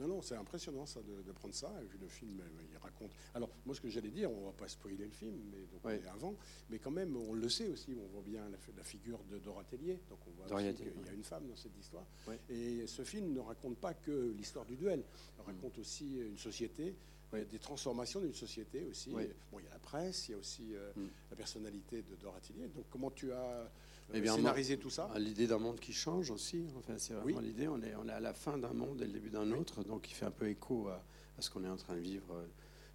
Non, 0.00 0.08
non, 0.08 0.22
c'est 0.22 0.34
impressionnant 0.34 0.86
ça 0.86 1.00
de, 1.02 1.32
prendre 1.32 1.54
ça. 1.54 1.70
Et 1.82 1.86
puis 1.86 1.98
le 1.98 2.08
film, 2.08 2.40
il 2.70 2.76
raconte. 2.78 3.10
Alors, 3.34 3.50
moi, 3.66 3.74
ce 3.74 3.80
que 3.80 3.88
j'allais 3.88 4.10
dire, 4.10 4.30
on 4.30 4.46
va 4.46 4.52
pas 4.52 4.66
spoiler 4.66 5.04
le 5.04 5.10
film, 5.10 5.36
mais 5.52 5.66
donc 5.66 5.84
avant, 6.08 6.34
mais 6.70 6.78
quand 6.78 6.90
même, 6.90 7.16
on 7.16 7.34
le 7.34 7.48
sait 7.48 7.68
aussi. 7.68 7.94
On 8.02 8.06
voit 8.08 8.22
bien 8.22 8.48
la, 8.48 8.82
figure 8.82 9.22
de 9.30 9.38
Dora 9.38 9.62
Tellier. 9.64 9.98
Donc, 10.08 10.18
on 10.26 10.30
voit 10.30 10.62
qu'il 10.72 10.86
y 10.86 11.08
a 11.08 11.12
une 11.12 11.24
femme 11.24 11.46
dans 11.46 11.56
cette 11.56 11.76
histoire. 11.78 12.06
Et 12.48 12.86
ce 12.86 13.04
film 13.04 13.32
ne 13.32 13.40
raconte 13.40 13.76
pas 13.76 13.94
que 13.94 14.32
l'histoire 14.36 14.64
du 14.64 14.76
duel. 14.76 15.04
Il 15.38 15.42
raconte 15.42 15.78
aussi 15.78 16.18
une 16.18 16.38
société 16.38 16.96
des 17.32 17.58
transformations 17.58 18.20
d'une 18.20 18.34
société 18.34 18.84
aussi. 18.86 19.10
Bon, 19.10 19.58
il 19.58 19.64
y 19.64 19.68
a 19.68 19.72
la 19.72 19.78
presse, 19.78 20.28
il 20.28 20.32
y 20.32 20.34
a 20.34 20.38
aussi 20.38 20.74
euh, 20.74 20.90
mm. 20.96 21.08
la 21.30 21.36
personnalité 21.36 22.02
de 22.02 22.16
Dora 22.16 22.40
Tillier. 22.40 22.68
Donc, 22.68 22.86
comment 22.90 23.10
tu 23.10 23.32
as 23.32 23.70
eh 24.14 24.26
scénarisé 24.26 24.78
tout 24.78 24.90
ça 24.90 25.10
L'idée 25.16 25.46
d'un 25.46 25.58
monde 25.58 25.78
qui 25.80 25.92
change 25.92 26.30
aussi. 26.30 26.66
Enfin, 26.78 26.94
c'est 26.98 27.14
vraiment 27.14 27.40
l'idée. 27.40 27.68
On 27.68 27.80
est, 27.82 27.94
on 27.94 28.08
est 28.08 28.12
à 28.12 28.20
la 28.20 28.34
fin 28.34 28.58
d'un 28.58 28.72
monde 28.72 29.00
et 29.02 29.06
le 29.06 29.12
début 29.12 29.30
d'un 29.30 29.50
autre, 29.52 29.82
donc 29.84 30.10
il 30.10 30.14
fait 30.14 30.26
un 30.26 30.30
peu 30.30 30.48
écho 30.48 30.88
à, 30.88 31.02
à 31.38 31.42
ce 31.42 31.50
qu'on 31.50 31.64
est 31.64 31.68
en 31.68 31.76
train 31.76 31.94
de 31.94 32.00
vivre, 32.00 32.34
euh, 32.34 32.46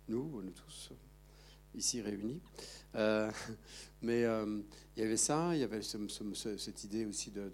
nous, 0.08 0.42
nous 0.42 0.52
tous 0.52 0.92
ici 1.76 2.02
réunis. 2.02 2.42
Euh, 2.96 3.30
mais 4.02 4.24
euh, 4.24 4.62
il 4.96 5.04
y 5.04 5.06
avait 5.06 5.18
ça, 5.18 5.52
il 5.54 5.60
y 5.60 5.64
avait 5.64 5.82
cette 5.82 6.84
idée 6.84 7.06
aussi 7.06 7.32
de, 7.32 7.50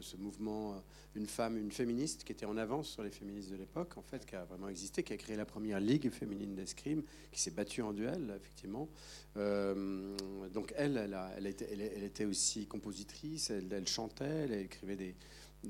ce 0.00 0.16
mouvement, 0.16 0.72
euh, 0.72 0.76
une 1.14 1.26
femme, 1.26 1.56
une 1.56 1.70
féministe 1.70 2.24
qui 2.24 2.32
était 2.32 2.46
en 2.46 2.56
avance 2.56 2.88
sur 2.88 3.02
les 3.02 3.10
féministes 3.10 3.50
de 3.50 3.56
l'époque, 3.56 3.96
en 3.96 4.02
fait, 4.02 4.26
qui 4.26 4.34
a 4.34 4.44
vraiment 4.44 4.68
existé, 4.68 5.02
qui 5.02 5.12
a 5.12 5.16
créé 5.16 5.36
la 5.36 5.44
première 5.44 5.80
ligue 5.80 6.10
féminine 6.10 6.54
d'escrime, 6.54 7.02
qui 7.30 7.40
s'est 7.40 7.52
battue 7.52 7.82
en 7.82 7.92
duel, 7.92 8.32
effectivement. 8.36 8.88
donc 9.34 10.72
elle, 10.76 10.96
elle, 11.36 11.46
était, 11.46 12.24
aussi 12.24 12.66
compositrice, 12.66 13.50
elle 13.50 13.86
chantait, 13.86 14.24
elle 14.24 14.52
écrivait 14.52 14.96
des, 14.96 15.14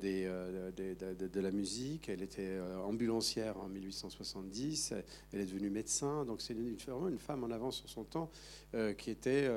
euh, 0.05 0.71
de, 0.73 1.41
la 1.41 1.51
musique. 1.51 2.09
Elle 2.09 2.23
était 2.23 2.43
euh, 2.43 2.79
ambulancière 2.79 3.57
en 3.59 3.69
1870. 3.69 4.95
Elle 5.33 5.41
est 5.41 5.47
devenue 5.47 5.71
médecin. 5.71 6.25
Donc 6.25 6.41
c'est 6.41 6.55
vraiment 6.55 7.09
une 7.09 7.19
femme 7.19 7.45
en 7.45 7.51
avance 7.51 7.77
sur 7.77 7.89
son 7.89 8.05
temps 8.05 8.31
euh, 8.75 8.93
qui 8.95 9.11
était 9.11 9.49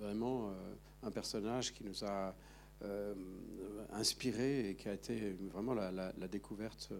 vraiment 0.00 0.52
un 1.02 1.10
personnage 1.10 1.72
qui 1.72 1.84
nous 1.84 2.04
a 2.04 2.34
inspiré 3.92 4.70
et 4.70 4.74
qui 4.74 4.88
a 4.88 4.94
été 4.94 5.36
vraiment 5.52 5.74
la, 5.74 6.12
découverte. 6.28 6.90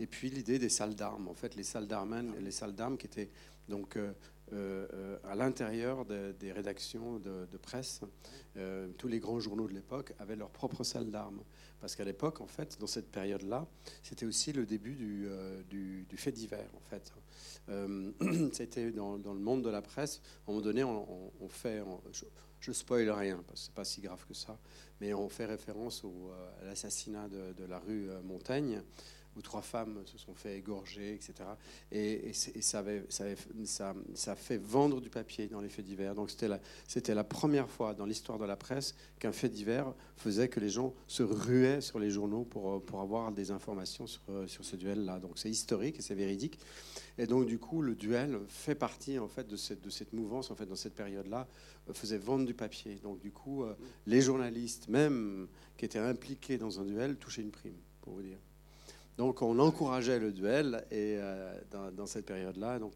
et 0.00 0.06
puis 0.06 0.30
l'idée 0.30 0.58
des 0.58 0.68
salles 0.68 0.94
d'armes. 0.94 1.28
En 1.28 1.34
fait, 1.34 1.54
les 1.56 1.62
salles 1.62 1.86
d'armes, 1.86 2.34
les 2.40 2.50
salles 2.50 2.74
d'armes 2.74 2.96
qui 2.96 3.06
étaient 3.06 3.30
donc 3.68 3.98
à 4.52 5.34
l'intérieur 5.34 6.04
des 6.04 6.52
rédactions 6.52 7.18
de, 7.18 7.56
presse. 7.58 8.00
Euh, 8.56 8.88
tous 8.98 9.08
les 9.08 9.18
grands 9.18 9.40
journaux 9.40 9.66
de 9.66 9.74
l'époque 9.74 10.12
avaient 10.18 10.36
leur 10.36 10.50
propre 10.50 10.84
salle 10.84 11.10
d'armes. 11.10 11.42
Parce 11.80 11.96
qu'à 11.96 12.04
l'époque, 12.04 12.40
en 12.40 12.46
fait, 12.46 12.78
dans 12.78 12.86
cette 12.86 13.10
période-là, 13.10 13.66
c'était 14.02 14.26
aussi 14.26 14.52
le 14.52 14.64
début 14.64 14.94
du, 14.94 16.06
fait 16.16 16.32
divers, 16.32 16.70
en 16.76 16.80
fait. 16.80 17.12
C'était 18.52 18.90
dans, 18.90 19.18
dans, 19.18 19.32
le 19.32 19.40
monde 19.40 19.62
de 19.62 19.70
la 19.70 19.82
presse. 19.82 20.20
À 20.46 20.50
un 20.50 20.52
moment 20.52 20.64
donné, 20.64 20.84
on, 20.84 21.48
fait... 21.48 21.82
je, 22.12 22.24
je 22.60 22.72
spoil 22.72 23.10
rien, 23.10 23.42
parce 23.46 23.60
que 23.60 23.66
c'est 23.66 23.74
pas 23.74 23.84
si 23.84 24.00
grave 24.00 24.24
que 24.26 24.34
ça, 24.34 24.58
mais 25.00 25.12
on 25.12 25.28
fait 25.28 25.44
référence 25.44 26.04
à 26.60 26.64
l'assassinat 26.64 27.28
de, 27.28 27.64
la 27.64 27.78
rue 27.78 28.08
Montaigne, 28.22 28.82
où 29.36 29.42
trois 29.42 29.62
femmes 29.62 30.02
se 30.06 30.18
sont 30.18 30.34
fait 30.34 30.58
égorger, 30.58 31.14
etc. 31.14 31.34
Et, 31.92 32.32
ça, 32.32 32.78
avait, 32.78 33.04
fait 34.36 34.58
vendre 34.58 35.00
du 35.00 35.10
papier 35.10 35.46
dans 35.46 35.60
les 35.60 35.68
faits 35.68 35.84
divers. 35.84 36.14
Donc 36.14 36.30
c'était 36.30 37.14
la, 37.14 37.24
première 37.24 37.68
fois 37.68 37.94
dans 37.94 38.06
l'histoire 38.06 38.38
de 38.38 38.44
la 38.44 38.56
presse 38.56 38.94
qu'un 39.18 39.32
fait 39.32 39.48
divers 39.48 39.92
faisait 40.16 40.48
que 40.48 40.60
les 40.60 40.70
gens 40.70 40.94
se 41.06 41.22
ruaient 41.22 41.80
sur 41.80 41.98
les 41.98 42.10
journaux 42.10 42.44
pour, 42.44 43.00
avoir 43.00 43.32
des 43.32 43.50
informations 43.50 44.06
sur, 44.06 44.22
sur 44.46 44.64
ce 44.64 44.76
duel-là. 44.76 45.18
Donc 45.18 45.32
c'est 45.36 45.50
historique 45.50 45.98
et 45.98 46.02
c'est 46.02 46.14
véridique. 46.14 46.58
Et 47.18 47.26
donc 47.26 47.46
du 47.46 47.58
coup, 47.58 47.80
le 47.80 47.94
duel 47.94 48.40
fait 48.48 48.74
partie 48.74 49.18
en 49.18 49.28
fait 49.28 49.46
de 49.46 49.56
cette, 49.56 49.82
de 49.82 49.90
cette 49.90 50.12
mouvance 50.12 50.50
en 50.50 50.54
fait 50.56 50.66
dans 50.66 50.76
cette 50.76 50.94
période-là 50.94 51.46
faisait 51.92 52.18
vendre 52.18 52.46
du 52.46 52.54
papier. 52.54 52.98
Donc 53.02 53.20
du 53.20 53.30
coup, 53.30 53.62
euh, 53.62 53.74
les 54.06 54.20
journalistes, 54.20 54.88
même 54.88 55.48
qui 55.76 55.84
étaient 55.84 55.98
impliqués 55.98 56.56
dans 56.56 56.80
un 56.80 56.84
duel, 56.84 57.16
touchaient 57.16 57.42
une 57.42 57.50
prime, 57.50 57.76
pour 58.00 58.14
vous 58.14 58.22
dire. 58.22 58.38
Donc 59.16 59.42
on 59.42 59.58
encourageait 59.58 60.18
le 60.18 60.32
duel 60.32 60.84
et 60.90 61.16
euh, 61.18 61.60
dans, 61.92 62.06
cette 62.06 62.26
période-là, 62.26 62.78
donc 62.78 62.94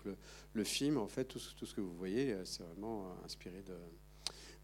le, 0.52 0.64
film, 0.64 0.98
en 0.98 1.06
fait, 1.06 1.24
tout, 1.24 1.38
ce 1.38 1.74
que 1.74 1.80
vous 1.80 1.94
voyez, 1.94 2.32
euh, 2.32 2.44
c'est 2.44 2.64
vraiment 2.64 3.02
euh, 3.02 3.24
inspiré 3.24 3.62
de. 3.62 3.74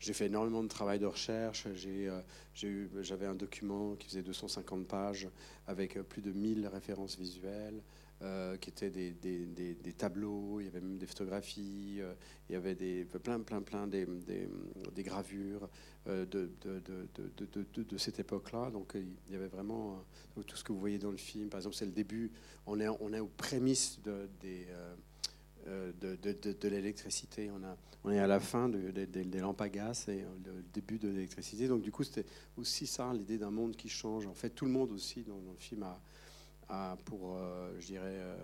J'ai 0.01 0.13
fait 0.13 0.27
énormément 0.27 0.63
de 0.63 0.69
travail 0.69 0.99
de 0.99 1.07
recherche. 1.07 1.67
J'avais 1.73 3.27
un 3.27 3.35
document 3.35 3.95
qui 3.95 4.09
faisait 4.09 4.23
250 4.23 4.87
pages 4.87 5.29
avec 5.67 5.99
plus 6.03 6.21
de 6.21 6.33
1000 6.33 6.67
références 6.67 7.17
visuelles. 7.17 7.81
Euh, 8.25 8.57
qui 8.57 8.71
étaient 8.71 8.89
des, 8.89 9.11
des, 9.11 9.45
des, 9.75 9.93
tableaux, 9.93 10.59
il 10.59 10.65
y 10.65 10.69
avait 10.69 10.81
même 10.81 10.97
des 10.97 11.07
photographies, 11.07 11.99
euh, 12.01 12.15
il 12.49 12.55
y 12.55 12.57
avait 12.57 12.75
des, 12.75 13.05
plein, 13.05 13.41
plein, 13.41 13.61
plein 13.61 13.87
des, 13.87 14.07
gravures 15.01 15.69
euh, 16.07 16.25
de, 16.25 16.51
de, 16.63 16.81
de, 16.81 17.83
de, 17.83 17.99
cette 17.99 18.21
époque-là. 18.21 18.71
Donc 18.71 18.93
il 18.95 19.31
y 19.31 19.37
avait 19.37 19.49
vraiment 19.49 20.03
tout 20.47 20.57
ce 20.57 20.65
que 20.65 20.73
vous 20.73 20.79
voyez 20.79 20.99
dans 20.99 21.11
le 21.11 21.19
film. 21.19 21.51
Par 21.51 21.59
exemple, 21.59 21.77
c'est 21.77 21.85
le 21.85 21.93
début, 21.93 22.31
on 22.67 22.81
est, 22.81 22.89
on 22.89 23.13
est 23.13 23.21
aux 23.21 23.27
prémices 23.27 24.01
de, 24.03 24.27
des, 24.41 24.69
de, 26.01 26.69
l'électricité. 26.69 27.51
On, 27.51 27.63
a, 27.63 27.77
on 28.05 28.11
est 28.11 28.21
à 28.21 28.27
la 28.27 28.41
fin 28.41 28.71
des 28.71 29.39
lampes 29.39 29.61
à 29.61 29.69
gaz 29.69 30.09
et 30.09 30.25
le 30.47 30.63
début 30.73 30.99
de 30.99 31.09
l'électricité. 31.09 31.69
Donc 31.69 31.83
du 31.83 31.93
coup, 31.93 32.05
c'était 32.05 32.27
aussi 32.57 32.87
ça, 32.87 33.13
l'idée 33.13 33.37
d'un 33.37 33.51
monde 33.51 33.77
qui 33.77 33.91
change. 33.91 34.27
En 34.27 34.35
fait, 34.35 34.49
tout 34.51 34.65
le 34.65 34.71
monde 34.71 34.93
aussi 34.93 35.25
dans 35.25 35.37
le 35.37 35.59
film 35.59 35.83
a 35.83 36.01
pour, 37.05 37.37
euh, 37.37 37.73
je 37.79 37.87
dirais, 37.87 38.19
euh, 38.21 38.37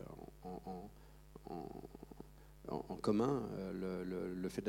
en, 2.68 2.96
commun 2.96 3.42
euh, 3.54 4.34
le, 4.34 4.48
fait 4.48 4.68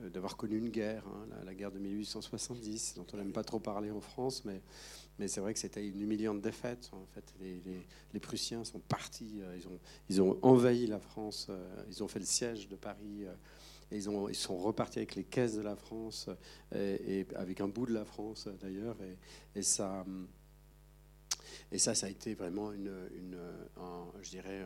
d'avoir 0.00 0.36
connu 0.36 0.58
une 0.58 0.70
guerre, 0.70 1.04
hein, 1.06 1.26
la, 1.44 1.54
guerre 1.54 1.72
de 1.72 1.78
1870, 1.78 2.94
dont 2.96 3.06
on 3.12 3.16
n'aime 3.16 3.32
pas 3.32 3.44
trop 3.44 3.58
parler 3.58 3.90
en 3.90 4.00
France, 4.00 4.44
mais, 4.44 4.60
c'est 5.28 5.40
vrai 5.40 5.54
que 5.54 5.58
c'était 5.58 5.86
une 5.86 6.00
humiliante 6.00 6.40
défaite. 6.42 6.90
En 6.92 7.06
fait, 7.14 7.34
les, 7.40 8.20
Prussiens 8.20 8.64
sont 8.64 8.80
partis, 8.80 9.40
ils 10.08 10.20
ont, 10.22 10.38
envahi 10.42 10.86
la 10.86 11.00
France, 11.00 11.50
ils 11.88 12.02
ont 12.02 12.08
fait 12.08 12.18
le 12.18 12.26
siège 12.26 12.68
de 12.68 12.76
Paris. 12.76 13.24
Et 13.92 13.96
ils, 13.98 14.10
ont, 14.10 14.28
ils 14.28 14.34
sont 14.34 14.56
repartis 14.58 14.98
avec 14.98 15.14
les 15.14 15.22
caisses 15.22 15.54
de 15.54 15.62
la 15.62 15.76
France 15.76 16.28
et, 16.74 17.24
avec 17.36 17.60
un 17.60 17.68
bout 17.68 17.86
de 17.86 17.94
la 17.94 18.04
France 18.04 18.48
d'ailleurs. 18.60 18.96
Et, 19.02 19.58
et, 19.58 19.62
ça, 19.62 20.04
et 21.72 21.78
ça, 21.78 21.94
ça 21.94 22.06
a 22.06 22.10
été 22.10 22.34
vraiment 22.34 22.72
une, 22.72 22.92
une 23.16 23.36
je 24.22 24.30
dirais, 24.30 24.64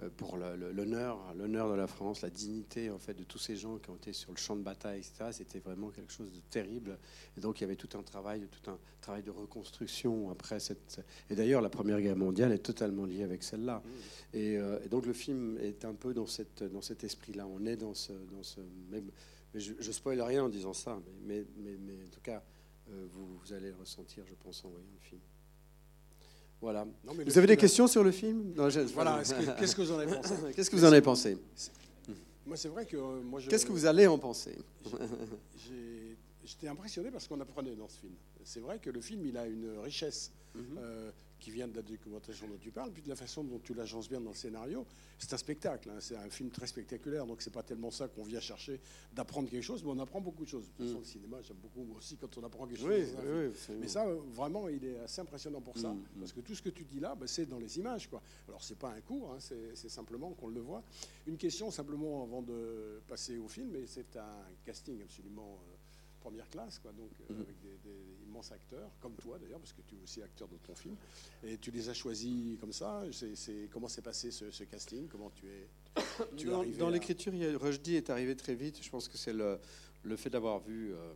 euh, 0.00 0.08
pour 0.16 0.36
l'honneur, 0.36 1.18
l'honneur 1.36 1.68
de 1.68 1.74
la 1.74 1.88
France, 1.88 2.22
la 2.22 2.30
dignité 2.30 2.88
en 2.90 2.98
fait 2.98 3.14
de 3.14 3.24
tous 3.24 3.38
ces 3.38 3.56
gens 3.56 3.78
qui 3.78 3.90
ont 3.90 3.96
été 3.96 4.12
sur 4.12 4.30
le 4.30 4.36
champ 4.36 4.54
de 4.54 4.62
bataille, 4.62 4.98
etc. 4.98 5.30
C'était 5.32 5.58
vraiment 5.58 5.90
quelque 5.90 6.12
chose 6.12 6.30
de 6.30 6.40
terrible. 6.50 6.98
Et 7.36 7.40
donc 7.40 7.58
il 7.58 7.62
y 7.62 7.64
avait 7.64 7.74
tout 7.74 7.98
un 7.98 8.02
travail, 8.02 8.46
tout 8.46 8.70
un 8.70 8.78
travail 9.00 9.24
de 9.24 9.32
reconstruction 9.32 10.30
après 10.30 10.60
cette. 10.60 11.00
Et 11.30 11.34
d'ailleurs, 11.34 11.62
la 11.62 11.68
Première 11.68 12.00
Guerre 12.00 12.16
mondiale 12.16 12.52
est 12.52 12.58
totalement 12.58 13.06
liée 13.06 13.24
avec 13.24 13.42
celle-là. 13.42 13.82
Mmh. 13.84 14.36
Euh, 14.36 14.78
et, 14.84 14.88
donc 14.88 15.04
le 15.04 15.12
film 15.12 15.58
est 15.58 15.84
un 15.84 15.94
peu 15.94 16.14
dans 16.14 16.26
cette 16.26 16.62
dans 16.62 16.82
cet 16.82 17.02
esprit-là. 17.02 17.48
On 17.48 17.66
est 17.66 17.76
dans 17.76 17.94
ce 17.94 18.12
dans 18.12 18.44
ce 18.44 18.60
même. 18.90 19.10
Mais 19.52 19.60
je, 19.60 19.72
je 19.80 19.92
spoil 19.92 20.20
rien 20.20 20.44
en 20.44 20.48
disant 20.48 20.74
ça, 20.74 21.00
mais 21.24 21.44
mais, 21.56 21.76
mais, 21.76 21.94
en 22.06 22.10
tout 22.10 22.20
cas, 22.20 22.44
euh, 22.90 23.06
vous, 23.10 23.38
vous 23.38 23.52
allez 23.52 23.70
le 23.70 23.76
ressentir, 23.76 24.24
je 24.26 24.34
pense, 24.34 24.64
en 24.64 24.68
voyant 24.68 24.86
le 24.94 25.00
film. 25.00 25.20
Voilà. 26.60 26.86
vous 27.04 27.38
avez 27.38 27.46
des 27.46 27.56
questions 27.56 27.86
sur 27.86 28.02
le 28.02 28.10
film? 28.10 28.52
Voilà, 28.94 29.22
qu'est-ce 29.58 29.76
que 29.76 29.82
vous 29.82 29.92
en 29.92 29.98
avez 29.98 30.12
pensé? 30.12 30.34
Qu'est-ce 30.56 30.70
que 30.70 30.76
vous 30.76 30.84
en 30.84 30.88
avez 30.88 31.02
pensé? 31.02 31.38
Moi, 32.46 32.56
c'est 32.56 32.68
vrai 32.68 32.86
que 32.86 32.96
euh, 32.96 33.20
moi, 33.22 33.40
Qu'est-ce 33.46 33.66
que 33.66 33.72
vous 33.72 33.86
allez 33.86 34.06
en 34.06 34.18
penser? 34.18 34.56
J'étais 36.44 36.68
impressionné 36.68 37.10
parce 37.10 37.28
qu'on 37.28 37.40
apprenait 37.40 37.76
dans 37.76 37.88
ce 37.88 37.98
film. 37.98 38.14
C'est 38.42 38.60
vrai 38.60 38.78
que 38.78 38.88
le 38.88 39.02
film, 39.02 39.24
il 39.26 39.36
a 39.36 39.46
une 39.46 39.78
richesse. 39.80 40.32
Mhm. 40.54 40.78
Euh, 40.78 41.10
qui 41.38 41.50
vient 41.50 41.68
de 41.68 41.76
la 41.76 41.82
documentation 41.82 42.46
dont 42.48 42.58
tu 42.60 42.70
parles, 42.70 42.92
puis 42.92 43.02
de 43.02 43.08
la 43.08 43.16
façon 43.16 43.44
dont 43.44 43.58
tu 43.58 43.74
l'agences 43.74 44.08
bien 44.08 44.20
dans 44.20 44.30
le 44.30 44.36
scénario. 44.36 44.86
C'est 45.18 45.32
un 45.32 45.36
spectacle, 45.36 45.90
hein. 45.90 45.98
c'est 46.00 46.16
un 46.16 46.28
film 46.30 46.50
très 46.50 46.66
spectaculaire, 46.66 47.26
donc 47.26 47.42
c'est 47.42 47.52
pas 47.52 47.62
tellement 47.62 47.90
ça 47.90 48.08
qu'on 48.08 48.22
vient 48.22 48.40
chercher 48.40 48.80
d'apprendre 49.12 49.48
quelque 49.48 49.62
chose, 49.62 49.82
mais 49.84 49.90
on 49.90 49.98
apprend 49.98 50.20
beaucoup 50.20 50.44
de 50.44 50.48
choses. 50.48 50.66
De 50.66 50.70
toute 50.70 50.86
façon, 50.86 50.98
mm. 50.98 51.02
le 51.02 51.06
cinéma, 51.06 51.36
j'aime 51.42 51.56
beaucoup 51.56 51.86
aussi 51.96 52.16
quand 52.16 52.36
on 52.38 52.44
apprend 52.44 52.66
quelque 52.66 52.80
chose. 52.80 53.16
mais 53.80 53.88
ça, 53.88 54.06
vraiment, 54.32 54.68
il 54.68 54.84
est 54.84 54.98
assez 55.00 55.20
impressionnant 55.20 55.60
pour 55.60 55.78
ça, 55.78 55.92
mm, 55.92 55.98
mm. 55.98 56.20
parce 56.20 56.32
que 56.32 56.40
tout 56.40 56.54
ce 56.54 56.62
que 56.62 56.70
tu 56.70 56.84
dis 56.84 57.00
là, 57.00 57.14
bah, 57.14 57.26
c'est 57.26 57.46
dans 57.46 57.58
les 57.58 57.78
images. 57.78 58.08
Quoi. 58.08 58.22
Alors, 58.48 58.62
c'est 58.62 58.78
pas 58.78 58.90
un 58.90 59.00
cours, 59.00 59.32
hein, 59.32 59.38
c'est 59.40 59.88
simplement 59.88 60.32
qu'on 60.32 60.48
le 60.48 60.60
voit. 60.60 60.82
Une 61.26 61.36
question 61.36 61.70
simplement 61.70 62.22
avant 62.22 62.42
de 62.42 63.00
passer 63.06 63.38
au 63.38 63.48
film, 63.48 63.76
et 63.76 63.86
c'est 63.86 64.16
un 64.16 64.44
casting 64.64 65.02
absolument. 65.02 65.58
Euh, 66.18 66.28
première 66.28 66.48
classe, 66.50 66.78
quoi, 66.78 66.92
donc 66.92 67.10
euh, 67.20 67.34
mhm. 67.34 67.40
avec 67.42 67.60
des, 67.60 67.78
immenses 68.26 68.52
acteurs, 68.52 68.90
comme 69.00 69.14
toi 69.14 69.38
d'ailleurs, 69.38 69.58
parce 69.58 69.72
que 69.72 69.80
tu 69.82 69.96
es 69.96 69.98
aussi 70.02 70.22
acteur 70.22 70.48
de 70.48 70.56
ton 70.58 70.74
film. 70.74 70.96
Et 71.42 71.56
tu 71.58 71.70
les 71.70 71.88
as 71.88 71.94
choisis 71.94 72.58
comme 72.60 72.72
ça. 72.72 73.04
C'est, 73.12 73.68
comment 73.70 73.88
s'est 73.88 74.02
passé 74.02 74.30
ce, 74.30 74.64
casting? 74.64 75.08
Comment 75.08 75.30
tu 75.30 75.46
es, 75.46 75.68
tu 76.36 76.46
Dans, 76.46 76.64
dans 76.64 76.90
l'écriture, 76.90 77.32
Rushdie 77.60 77.96
est 77.96 78.10
arrivé 78.10 78.36
très 78.36 78.54
vite. 78.54 78.82
Je 78.82 78.90
pense 78.90 79.08
que 79.08 79.16
c'est 79.16 79.32
le, 79.32 79.58
le 80.04 80.16
fait 80.16 80.30
d'avoir 80.30 80.60
vu, 80.60 80.92
euh, 80.92 81.14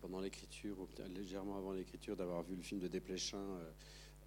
pendant 0.00 0.20
l'écriture, 0.20 0.78
ou 0.80 0.88
légèrement 1.14 1.56
avant 1.56 1.72
l'écriture, 1.72 2.16
d'avoir 2.16 2.42
vu 2.42 2.56
le 2.56 2.62
film 2.62 2.80
de 2.80 2.88
Desplechin, 2.88 3.44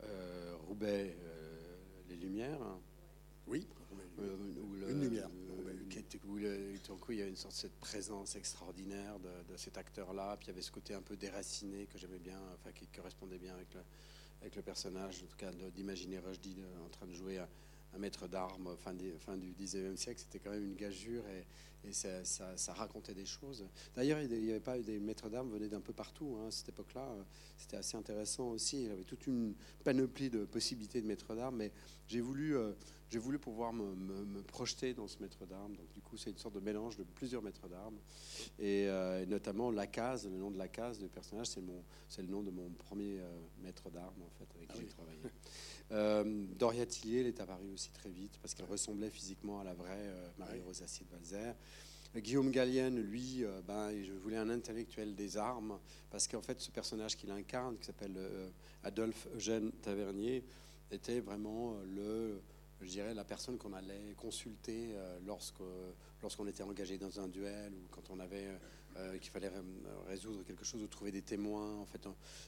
euh, 0.03 0.55
Roubaix 0.67 1.15
les 2.09 2.15
lumières. 2.15 2.59
Oui. 3.47 3.67
Euh, 4.19 4.37
où 4.61 4.73
le- 4.73 4.91
Une 4.91 5.01
lumière. 5.01 5.29
Il 7.09 7.15
y 7.15 7.21
a 7.21 7.27
une 7.27 7.35
sorte 7.35 7.53
de 7.55 7.59
cette 7.59 7.79
présence 7.79 8.35
extraordinaire 8.35 9.19
de, 9.19 9.57
cet 9.57 9.77
acteur-là. 9.77 10.37
Puis 10.37 10.47
il 10.47 10.49
y 10.49 10.53
avait 10.53 10.61
ce 10.61 10.71
côté 10.71 10.93
un 10.93 11.01
peu 11.01 11.15
déraciné 11.15 11.85
que 11.85 11.97
j'aimais 11.97 12.19
bien, 12.19 12.39
enfin 12.55 12.71
qui 12.71 12.87
correspondait 12.87 13.37
bien 13.37 13.53
avec 13.53 14.55
le, 14.55 14.61
personnage, 14.61 15.23
en 15.23 15.27
tout 15.27 15.37
cas 15.37 15.51
d'imaginer 15.75 16.19
Rushdie 16.19 16.57
en 16.85 16.89
train 16.89 17.05
de 17.05 17.13
jouer 17.13 17.37
un, 17.37 17.47
maître 17.97 18.27
d'armes 18.27 18.75
fin, 18.77 18.93
du 18.93 19.53
19e 19.53 19.95
siècle. 19.97 20.21
C'était 20.21 20.39
quand 20.39 20.51
même 20.51 20.63
une 20.65 20.75
gageure 20.75 21.23
et, 21.27 21.45
ça, 21.93 22.73
racontait 22.73 23.15
des 23.15 23.25
choses. 23.25 23.65
D'ailleurs, 23.95 24.19
il 24.21 24.29
n'y 24.29 24.51
avait 24.51 24.59
pas 24.59 24.77
des 24.77 24.99
maîtres 24.99 25.29
d'armes 25.29 25.51
venaient 25.51 25.67
d'un 25.67 25.81
peu 25.81 25.93
partout 25.93 26.37
hein, 26.39 26.47
à 26.47 26.51
cette 26.51 26.69
époque-là. 26.69 27.07
C'était 27.57 27.77
assez 27.77 27.97
intéressant 27.97 28.49
aussi. 28.49 28.83
Il 28.83 28.89
y 28.89 28.91
avait 28.91 29.03
toute 29.03 29.25
une 29.25 29.55
panoplie 29.83 30.29
de 30.29 30.45
possibilités 30.45 31.01
de 31.01 31.07
maîtres 31.07 31.33
d'armes, 31.35 31.57
mais 31.57 31.71
j'ai 32.07 32.21
voulu, 32.21 32.55
euh, 32.55 32.73
j'ai 33.11 33.19
voulu 33.19 33.37
pouvoir 33.39 33.73
me, 33.73 33.93
me- 33.93 34.23
me 34.25 34.41
projeter 34.41 34.93
dans 34.93 35.05
ce 35.07 35.21
maître 35.21 35.45
d'armes. 35.45 35.75
Donc, 35.75 35.91
du 35.91 36.01
coup, 36.01 36.15
c'est 36.15 36.29
une 36.29 36.37
sorte 36.37 36.55
de 36.55 36.61
mélange 36.61 36.95
de 36.95 37.03
plusieurs 37.03 37.41
maîtres 37.43 37.67
d'armes. 37.67 37.97
Et, 38.57 38.87
euh, 38.87 39.21
et 39.21 39.25
notamment 39.25 39.69
la 39.69 39.85
case, 39.85 40.25
le 40.27 40.37
nom 40.37 40.49
de 40.49 40.57
la 40.57 40.69
case 40.69 40.97
du 40.97 41.09
personnage, 41.09 41.47
c'est, 41.47 41.59
mon, 41.61 41.83
c'est 42.07 42.21
le 42.21 42.29
nom 42.29 42.41
de 42.41 42.51
mon 42.51 42.69
premier 42.69 43.19
euh, 43.19 43.29
maître 43.61 43.89
d'armes, 43.89 44.21
en 44.21 44.29
fait, 44.39 44.47
avec 44.55 44.69
qui 44.69 44.75
Ah 44.75 44.79
j'ai 44.79 44.85
oui. 44.85 44.89
travaillé. 44.89 45.19
Euh, 45.93 46.45
Doria 46.57 46.85
Tillier, 46.85 47.19
elle 47.19 47.27
est 47.27 47.41
apparue 47.41 47.69
aussi 47.73 47.89
très 47.91 48.07
vite 48.09 48.39
parce 48.41 48.53
qu'elle 48.53 48.65
ressemblait 48.65 49.09
physiquement 49.09 49.59
à 49.59 49.65
la 49.65 49.73
vraie 49.73 49.89
euh, 50.07 50.29
Marie-Rose 50.37 50.81
Assier 50.81 51.05
de 51.05 51.11
Valzer. 51.11 51.53
Guillaume 52.15 52.49
Gallienne, 52.49 52.97
lui, 52.97 53.43
ben, 53.67 53.91
je 54.01 54.13
voulais 54.13 54.37
un 54.37 54.49
intellectuel 54.49 55.15
des 55.15 55.35
armes 55.35 55.77
parce 56.09 56.29
qu'en 56.29 56.41
fait, 56.41 56.61
ce 56.61 56.71
personnage 56.71 57.17
qu'il 57.17 57.29
incarne, 57.29 57.77
qui 57.77 57.85
s'appelle 57.87 58.17
Adolphe 58.85 59.27
Eugène 59.35 59.73
Tavernier, 59.81 60.45
était 60.91 61.19
vraiment 61.19 61.75
le, 61.93 62.41
je 62.85 62.89
dirais, 62.91 63.13
la 63.13 63.23
personne 63.23 63.57
qu'on 63.57 63.73
allait 63.73 64.13
consulter 64.17 64.91
euh, 64.93 65.19
lorsque, 65.25 65.61
lorsqu'on 66.21 66.47
était 66.47 66.63
engagé 66.63 66.97
dans 66.97 67.19
un 67.19 67.27
duel 67.27 67.73
ou 67.73 67.87
quand 67.91 68.09
on 68.09 68.19
avait 68.19 68.47
euh, 68.97 69.17
qu'il 69.19 69.31
fallait 69.31 69.47
ré- 69.47 69.55
résoudre 70.07 70.43
quelque 70.43 70.65
chose 70.65 70.81
ou 70.81 70.87
trouver 70.87 71.11
des 71.11 71.21
témoins. 71.21 71.77
En 71.77 71.85
fait, 71.85 72.01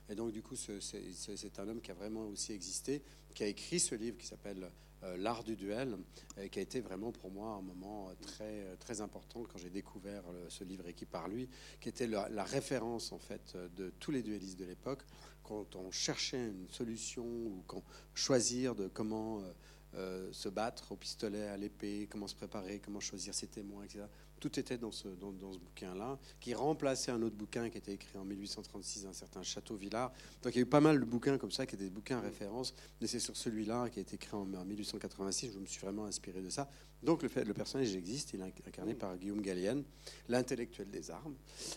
et 0.09 0.15
donc 0.15 0.31
du 0.31 0.41
coup, 0.41 0.55
ce- 0.55 0.79
c'est, 0.79 1.59
un 1.59 1.67
homme 1.67 1.81
qui 1.81 1.91
a 1.91 1.93
vraiment 1.93 2.27
aussi 2.27 2.51
existé, 2.51 3.01
qui 3.33 3.43
a 3.43 3.47
écrit 3.47 3.79
ce 3.79 3.95
livre 3.95 4.17
qui 4.17 4.27
s'appelle 4.27 4.69
euh, 5.03 5.17
L'art 5.17 5.43
du 5.43 5.55
duel, 5.55 5.97
et 6.37 6.49
qui 6.49 6.59
a 6.59 6.61
été 6.61 6.79
vraiment 6.79 7.11
pour 7.11 7.29
moi 7.29 7.49
un 7.51 7.61
moment 7.61 8.09
euh, 8.09 8.13
très 8.21 8.61
euh, 8.63 8.75
très 8.77 9.01
important 9.01 9.43
quand 9.43 9.57
j'ai 9.57 9.69
découvert 9.69 10.23
ce 10.49 10.63
livre 10.63 10.87
écrit 10.87 11.05
par 11.05 11.27
lui, 11.27 11.49
qui 11.81 11.89
était 11.89 12.07
la, 12.07 12.43
référence 12.43 13.11
en 13.11 13.19
fait 13.19 13.53
euh, 13.55 13.67
de 13.75 13.91
tous 13.99 14.11
les 14.11 14.21
duellistes 14.21 14.59
de 14.59 14.65
l'époque 14.65 15.03
quand 15.43 15.75
on 15.75 15.91
cherchait 15.91 16.47
une 16.47 16.69
solution 16.69 17.25
ou 17.25 17.63
quand 17.67 17.83
choisir 18.13 18.75
de 18.75 18.87
comment 18.87 19.39
euh, 19.41 19.51
euh, 19.95 20.31
se 20.31 20.49
battre 20.49 20.91
au 20.91 20.95
pistolet, 20.95 21.47
à 21.49 21.57
l'épée, 21.57 22.07
comment 22.09 22.27
se 22.27 22.33
préparer, 22.35 22.79
comment 22.79 22.99
choisir 22.99 23.35
ses 23.35 23.45
témoins, 23.45 23.83
etc. 23.83 24.05
Tout 24.39 24.59
était 24.59 24.77
dans 24.77 24.91
ce, 24.91 25.07
dans, 25.07 25.31
dans 25.31 25.53
ce 25.53 25.59
bouquin-là, 25.59 26.17
qui 26.39 26.55
remplaçait 26.55 27.11
un 27.11 27.21
autre 27.21 27.35
bouquin 27.35 27.69
qui 27.69 27.77
était 27.77 27.93
écrit 27.93 28.17
en 28.17 28.25
1836 28.25 29.03
d'un 29.03 29.13
certain 29.13 29.43
Château 29.43 29.75
Villard. 29.75 30.11
Donc 30.41 30.55
il 30.55 30.57
y 30.57 30.59
a 30.59 30.63
eu 30.63 30.69
pas 30.69 30.81
mal 30.81 30.99
de 30.99 31.05
bouquins 31.05 31.37
comme 31.37 31.51
ça, 31.51 31.67
qui 31.67 31.75
étaient 31.75 31.83
des 31.83 31.91
bouquins 31.91 32.19
références, 32.19 32.73
mais 32.99 33.07
c'est 33.07 33.19
sur 33.19 33.37
celui-là 33.37 33.89
qui 33.89 33.99
a 33.99 34.01
été 34.01 34.15
écrit 34.15 34.35
en, 34.35 34.51
en 34.53 34.65
1886, 34.65 35.53
je 35.53 35.59
me 35.59 35.65
suis 35.67 35.79
vraiment 35.79 36.05
inspiré 36.05 36.41
de 36.41 36.49
ça. 36.49 36.67
Donc 37.03 37.21
le, 37.21 37.29
fait, 37.29 37.43
le 37.43 37.53
personnage 37.53 37.95
existe, 37.95 38.33
il 38.33 38.41
est 38.41 38.67
incarné 38.67 38.95
par 38.95 39.15
Guillaume 39.15 39.41
Gallienne, 39.41 39.83
l'intellectuel 40.27 40.89
des 40.89 41.11
armes. 41.11 41.35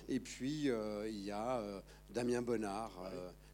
Et 0.08 0.20
puis 0.20 0.70
euh, 0.70 1.06
il 1.06 1.20
y 1.20 1.30
a 1.30 1.58
euh, 1.58 1.80
Damien 2.08 2.40
Bonnard, 2.40 2.92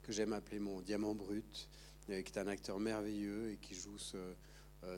que 0.03 0.13
j'aime 0.13 0.33
appeler 0.33 0.61
mon 0.61 0.81
diamant 0.81 1.17
brut, 1.17 1.69
qui 2.07 2.13
est 2.13 2.39
un 2.39 2.47
acteur 2.47 2.79
merveilleux 2.79 3.51
et 3.51 3.57
qui 3.57 3.75
joue 3.75 3.99
ce, 3.99 4.19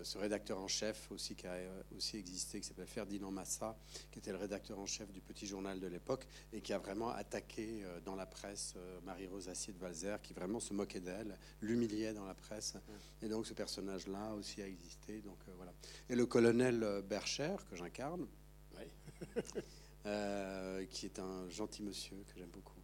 ce 0.03 0.19
rédacteur 0.19 0.59
en 0.61 0.69
chef 0.69 1.11
aussi 1.11 1.35
qui 1.35 1.47
a 1.47 1.53
euh, 1.53 1.83
aussi 1.97 2.17
existé, 2.17 2.61
qui 2.61 2.67
s'appelle 2.67 2.87
Ferdinand 2.87 3.31
Massa, 3.31 3.77
qui 4.11 4.19
était 4.19 4.31
le 4.33 4.39
rédacteur 4.39 4.79
en 4.79 4.87
chef 4.87 5.11
du 5.13 5.21
Petit 5.21 5.47
Journal 5.47 5.79
de 5.81 5.87
l'époque 5.87 6.27
et 6.53 6.61
qui 6.61 6.73
a 6.73 6.79
vraiment 6.79 7.11
attaqué 7.11 7.83
euh, 7.85 8.01
dans 8.01 8.15
la 8.15 8.27
presse 8.27 8.75
euh, 8.77 9.01
Marie-Rose 9.03 9.49
Assier 9.49 9.73
de 9.73 9.79
Valzer, 9.79 10.21
qui 10.23 10.33
vraiment 10.33 10.61
se 10.61 10.73
moquait 10.73 11.01
d'elle, 11.01 11.39
l'humiliait 11.61 12.15
dans 12.15 12.25
la 12.25 12.35
presse. 12.35 12.75
Et 13.23 13.29
donc 13.29 13.47
ce 13.47 13.53
personnage-là 13.55 14.35
aussi 14.35 14.63
a 14.63 14.67
existé. 14.67 15.21
Donc 15.21 15.39
euh, 15.49 15.53
voilà. 15.57 15.73
Et 16.09 16.15
le 16.17 16.27
colonel 16.27 16.83
euh, 16.83 17.03
Bercher 17.03 17.57
que 17.71 17.77
j'incarne, 17.77 18.27
euh, 20.07 20.85
qui 20.87 21.07
est 21.07 21.19
un 21.19 21.49
gentil 21.49 21.83
monsieur 21.83 22.17
que 22.29 22.39
j'aime 22.39 22.51
beaucoup. 22.51 22.81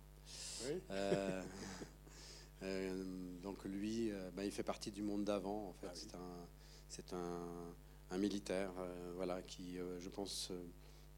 Oui. 0.66 0.80
Euh, 0.90 1.42
euh, 2.62 3.04
donc 3.42 3.64
lui, 3.64 4.10
euh, 4.10 4.30
ben, 4.32 4.44
il 4.44 4.52
fait 4.52 4.62
partie 4.62 4.90
du 4.90 5.02
monde 5.02 5.24
d'avant. 5.24 5.68
En 5.68 5.72
fait, 5.72 5.86
Ah 5.88 5.92
oui. 5.94 6.00
c'est 6.02 6.14
un, 6.14 6.46
c'est 6.90 7.12
un, 7.14 7.74
un 8.10 8.18
militaire, 8.18 8.72
euh, 8.78 9.12
voilà, 9.16 9.40
qui, 9.42 9.78
euh, 9.78 9.98
je 10.00 10.08
pense, 10.10 10.50
euh, 10.50 10.62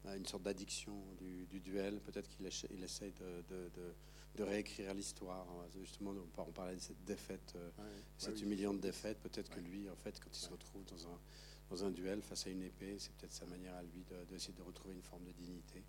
a 0.05 0.15
une 0.15 0.25
sorte 0.25 0.43
d'addiction 0.43 0.93
du, 1.17 1.45
du 1.47 1.59
duel. 1.59 1.99
Peut-être 2.01 2.29
qu'il 2.29 2.45
essa- 2.45 2.67
il 2.71 2.83
essaye 2.83 3.11
de, 3.13 3.41
de- 3.49 3.69
de- 3.75 3.93
de 4.35 4.43
réécrire 4.43 4.93
l'histoire. 4.93 5.45
Justement, 5.79 6.11
on 6.11 6.27
par- 6.35 6.47
on 6.47 6.51
parlait 6.51 6.75
de 6.75 6.79
cette 6.81 7.03
défaite, 7.03 7.53
Ouais. 7.55 7.83
cette 8.17 8.29
Ouais, 8.29 8.35
oui. 8.39 8.43
humiliante 8.45 8.79
défaite. 8.79 9.19
Peut-être 9.19 9.49
que 9.49 9.59
lui, 9.59 9.89
en 9.89 9.95
fait, 9.95 10.19
quand 10.19 10.29
il 10.31 10.39
se 10.39 10.49
retrouve 10.49 10.83
dans 10.85 11.07
un 11.07 11.19
dans 11.69 11.85
un 11.85 11.91
duel 11.91 12.21
face 12.21 12.45
à 12.45 12.49
une 12.51 12.61
épée, 12.61 12.97
c'est 12.99 13.13
peut-être 13.15 13.31
sa 13.31 13.45
manière 13.47 13.73
à 13.75 13.81
lui 13.81 14.03
de- 14.03 14.25
d'essayer 14.25 14.53
de, 14.53 14.61
retrouver 14.61 14.93
une 14.93 15.01
forme 15.01 15.23
de 15.23 15.31
dignité. 15.31 15.83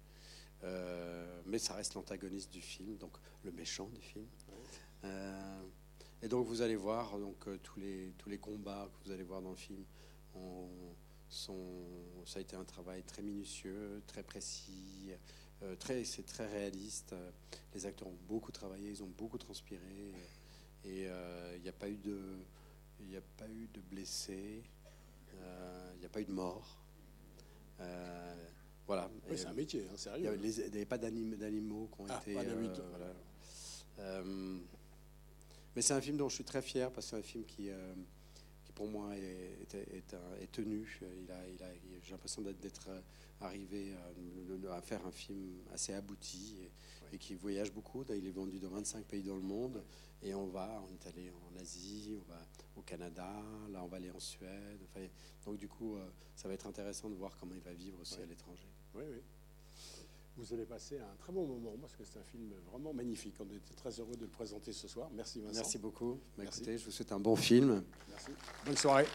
Euh, 0.62 1.42
mais 1.46 1.58
ça 1.58 1.74
reste 1.74 1.94
l'antagoniste 1.94 2.50
du 2.52 2.62
film, 2.62 2.96
donc 2.96 3.12
le 3.42 3.50
méchant 3.50 3.88
du 3.88 4.00
film. 4.00 4.26
Euh, 5.02 5.62
et 6.24 6.28
donc 6.28 6.46
vous 6.46 6.62
allez 6.62 6.76
voir 6.76 7.18
donc 7.18 7.46
euh, 7.48 7.58
tous 7.62 7.78
les 7.78 8.14
tous 8.16 8.28
les 8.30 8.38
combats 8.38 8.88
que 8.92 9.06
vous 9.06 9.12
allez 9.12 9.22
voir 9.24 9.42
dans 9.42 9.50
le 9.50 9.56
film 9.56 9.84
ont- 10.34 10.68
sont 11.28 11.54
ça 12.24 12.38
a 12.38 12.42
été 12.42 12.56
un 12.56 12.64
travail 12.64 13.02
très 13.02 13.22
minutieux, 13.22 14.02
très 14.06 14.22
précis, 14.22 15.10
euh, 15.62 15.76
très 15.76 16.04
c'est 16.04 16.22
très 16.24 16.46
réaliste. 16.46 17.14
Les 17.74 17.84
acteurs 17.86 18.08
ont 18.08 18.18
beaucoup 18.28 18.52
travaillé, 18.52 18.88
ils 18.90 19.02
ont 19.02 19.12
beaucoup 19.18 19.36
transpiré 19.36 20.12
et 20.84 21.06
euh, 21.08 21.54
il 21.56 21.62
n'y 21.62 21.68
a 21.68 21.72
pas 21.72 21.88
eu 21.90 21.96
de 21.98 22.18
il 23.00 23.06
n'y 23.08 23.16
a 23.16 23.22
pas 23.36 23.48
eu 23.48 23.68
de 23.74 23.80
blessés, 23.80 24.62
euh, 25.34 25.90
il 25.96 26.00
n'y 26.00 26.06
a 26.06 26.08
pas 26.08 26.20
eu 26.22 26.24
de 26.24 26.32
morts. 26.32 26.80
Voilà. 28.86 29.10
Oui, 29.30 29.38
c'est 29.38 29.46
un 29.46 29.54
métier, 29.54 29.86
hein, 29.90 29.96
sérieux. 29.96 30.38
il 30.42 30.50
n'y 30.50 30.60
avait 30.76 30.84
pas 30.84 30.98
d'anim- 30.98 31.36
d'animaux 31.36 31.88
qui 31.94 32.02
ont 32.02 32.06
Ah, 32.08 32.20
été. 32.22 32.34
pas 32.34 32.42
voilà. 32.90 33.14
Euh, 35.74 35.76
mais 35.76 35.82
c'est 35.82 35.94
un 35.94 36.00
film 36.00 36.16
dont 36.16 36.28
je 36.28 36.34
suis 36.36 36.44
très 36.44 36.62
fier 36.62 36.90
parce 36.92 37.06
que 37.06 37.10
c'est 37.10 37.16
un 37.18 37.22
film 37.22 37.44
qui, 37.44 37.70
euh, 37.70 37.94
qui 38.64 38.72
pour 38.72 38.88
moi, 38.88 39.16
est, 39.16 39.74
est- 39.74 39.94
est 39.96 40.14
un- 40.14 40.36
est 40.40 40.50
tenu. 40.52 41.00
Il 41.02 41.30
a, 41.30 41.48
il 41.48 41.62
a, 41.62 41.72
il- 41.74 42.00
J'ai 42.02 42.12
l'impression 42.12 42.42
d'être- 42.42 42.88
euh, 42.88 43.00
arrivé 43.40 43.94
à, 44.68 44.74
à 44.76 44.80
faire 44.82 45.04
un 45.06 45.10
film 45.10 45.58
assez 45.72 45.92
abouti 45.94 46.56
et, 47.10 47.14
et 47.14 47.18
qui 47.18 47.34
voyage 47.34 47.72
beaucoup. 47.72 48.04
Il 48.10 48.26
est 48.26 48.30
vendu 48.30 48.58
dans 48.58 48.68
25 48.70 49.04
pays 49.06 49.22
dans 49.22 49.36
le 49.36 49.42
monde. 49.42 49.82
Et 50.22 50.34
on 50.34 50.46
va, 50.46 50.82
on 50.88 50.92
est 50.92 51.06
allé 51.06 51.30
en 51.30 51.60
Asie, 51.60 52.16
on 52.18 52.30
va 52.30 52.40
au 52.76 52.82
Canada, 52.82 53.30
là 53.70 53.82
on 53.84 53.86
va 53.88 53.96
aller 53.98 54.10
en 54.10 54.20
Suède. 54.20 54.80
Enfin, 54.84 55.06
donc 55.44 55.58
du 55.58 55.68
coup, 55.68 55.96
euh, 55.96 56.08
ça 56.34 56.48
va 56.48 56.54
être 56.54 56.66
intéressant 56.66 57.10
de 57.10 57.14
voir 57.14 57.36
comment 57.38 57.54
il 57.54 57.60
va 57.60 57.74
vivre 57.74 58.00
aussi 58.00 58.16
Ouais. 58.16 58.22
à 58.22 58.26
l'étranger. 58.26 58.68
Oui, 58.94 59.04
oui. 59.10 59.20
Vous 60.36 60.52
allez 60.52 60.64
passer 60.64 60.98
un 60.98 61.14
très 61.18 61.32
bon 61.32 61.46
moment 61.46 61.76
parce 61.80 61.94
que 61.94 62.02
c'est 62.04 62.18
un 62.18 62.24
film 62.24 62.52
vraiment 62.70 62.92
magnifique. 62.92 63.34
On 63.38 63.44
était 63.44 63.74
très 63.76 63.90
heureux 64.00 64.16
de 64.16 64.22
le 64.22 64.28
présenter 64.28 64.72
ce 64.72 64.88
soir. 64.88 65.08
Merci 65.14 65.40
Vincent. 65.40 65.54
Merci 65.60 65.78
beaucoup. 65.78 66.14
Bah, 66.36 66.42
Merci. 66.44 66.60
écoutez, 66.60 66.78
je 66.78 66.84
vous 66.84 66.90
souhaite 66.90 67.12
un 67.12 67.20
bon 67.20 67.36
film. 67.36 67.84
Merci. 68.08 68.30
Bonne 68.66 68.76
soirée. 68.76 69.06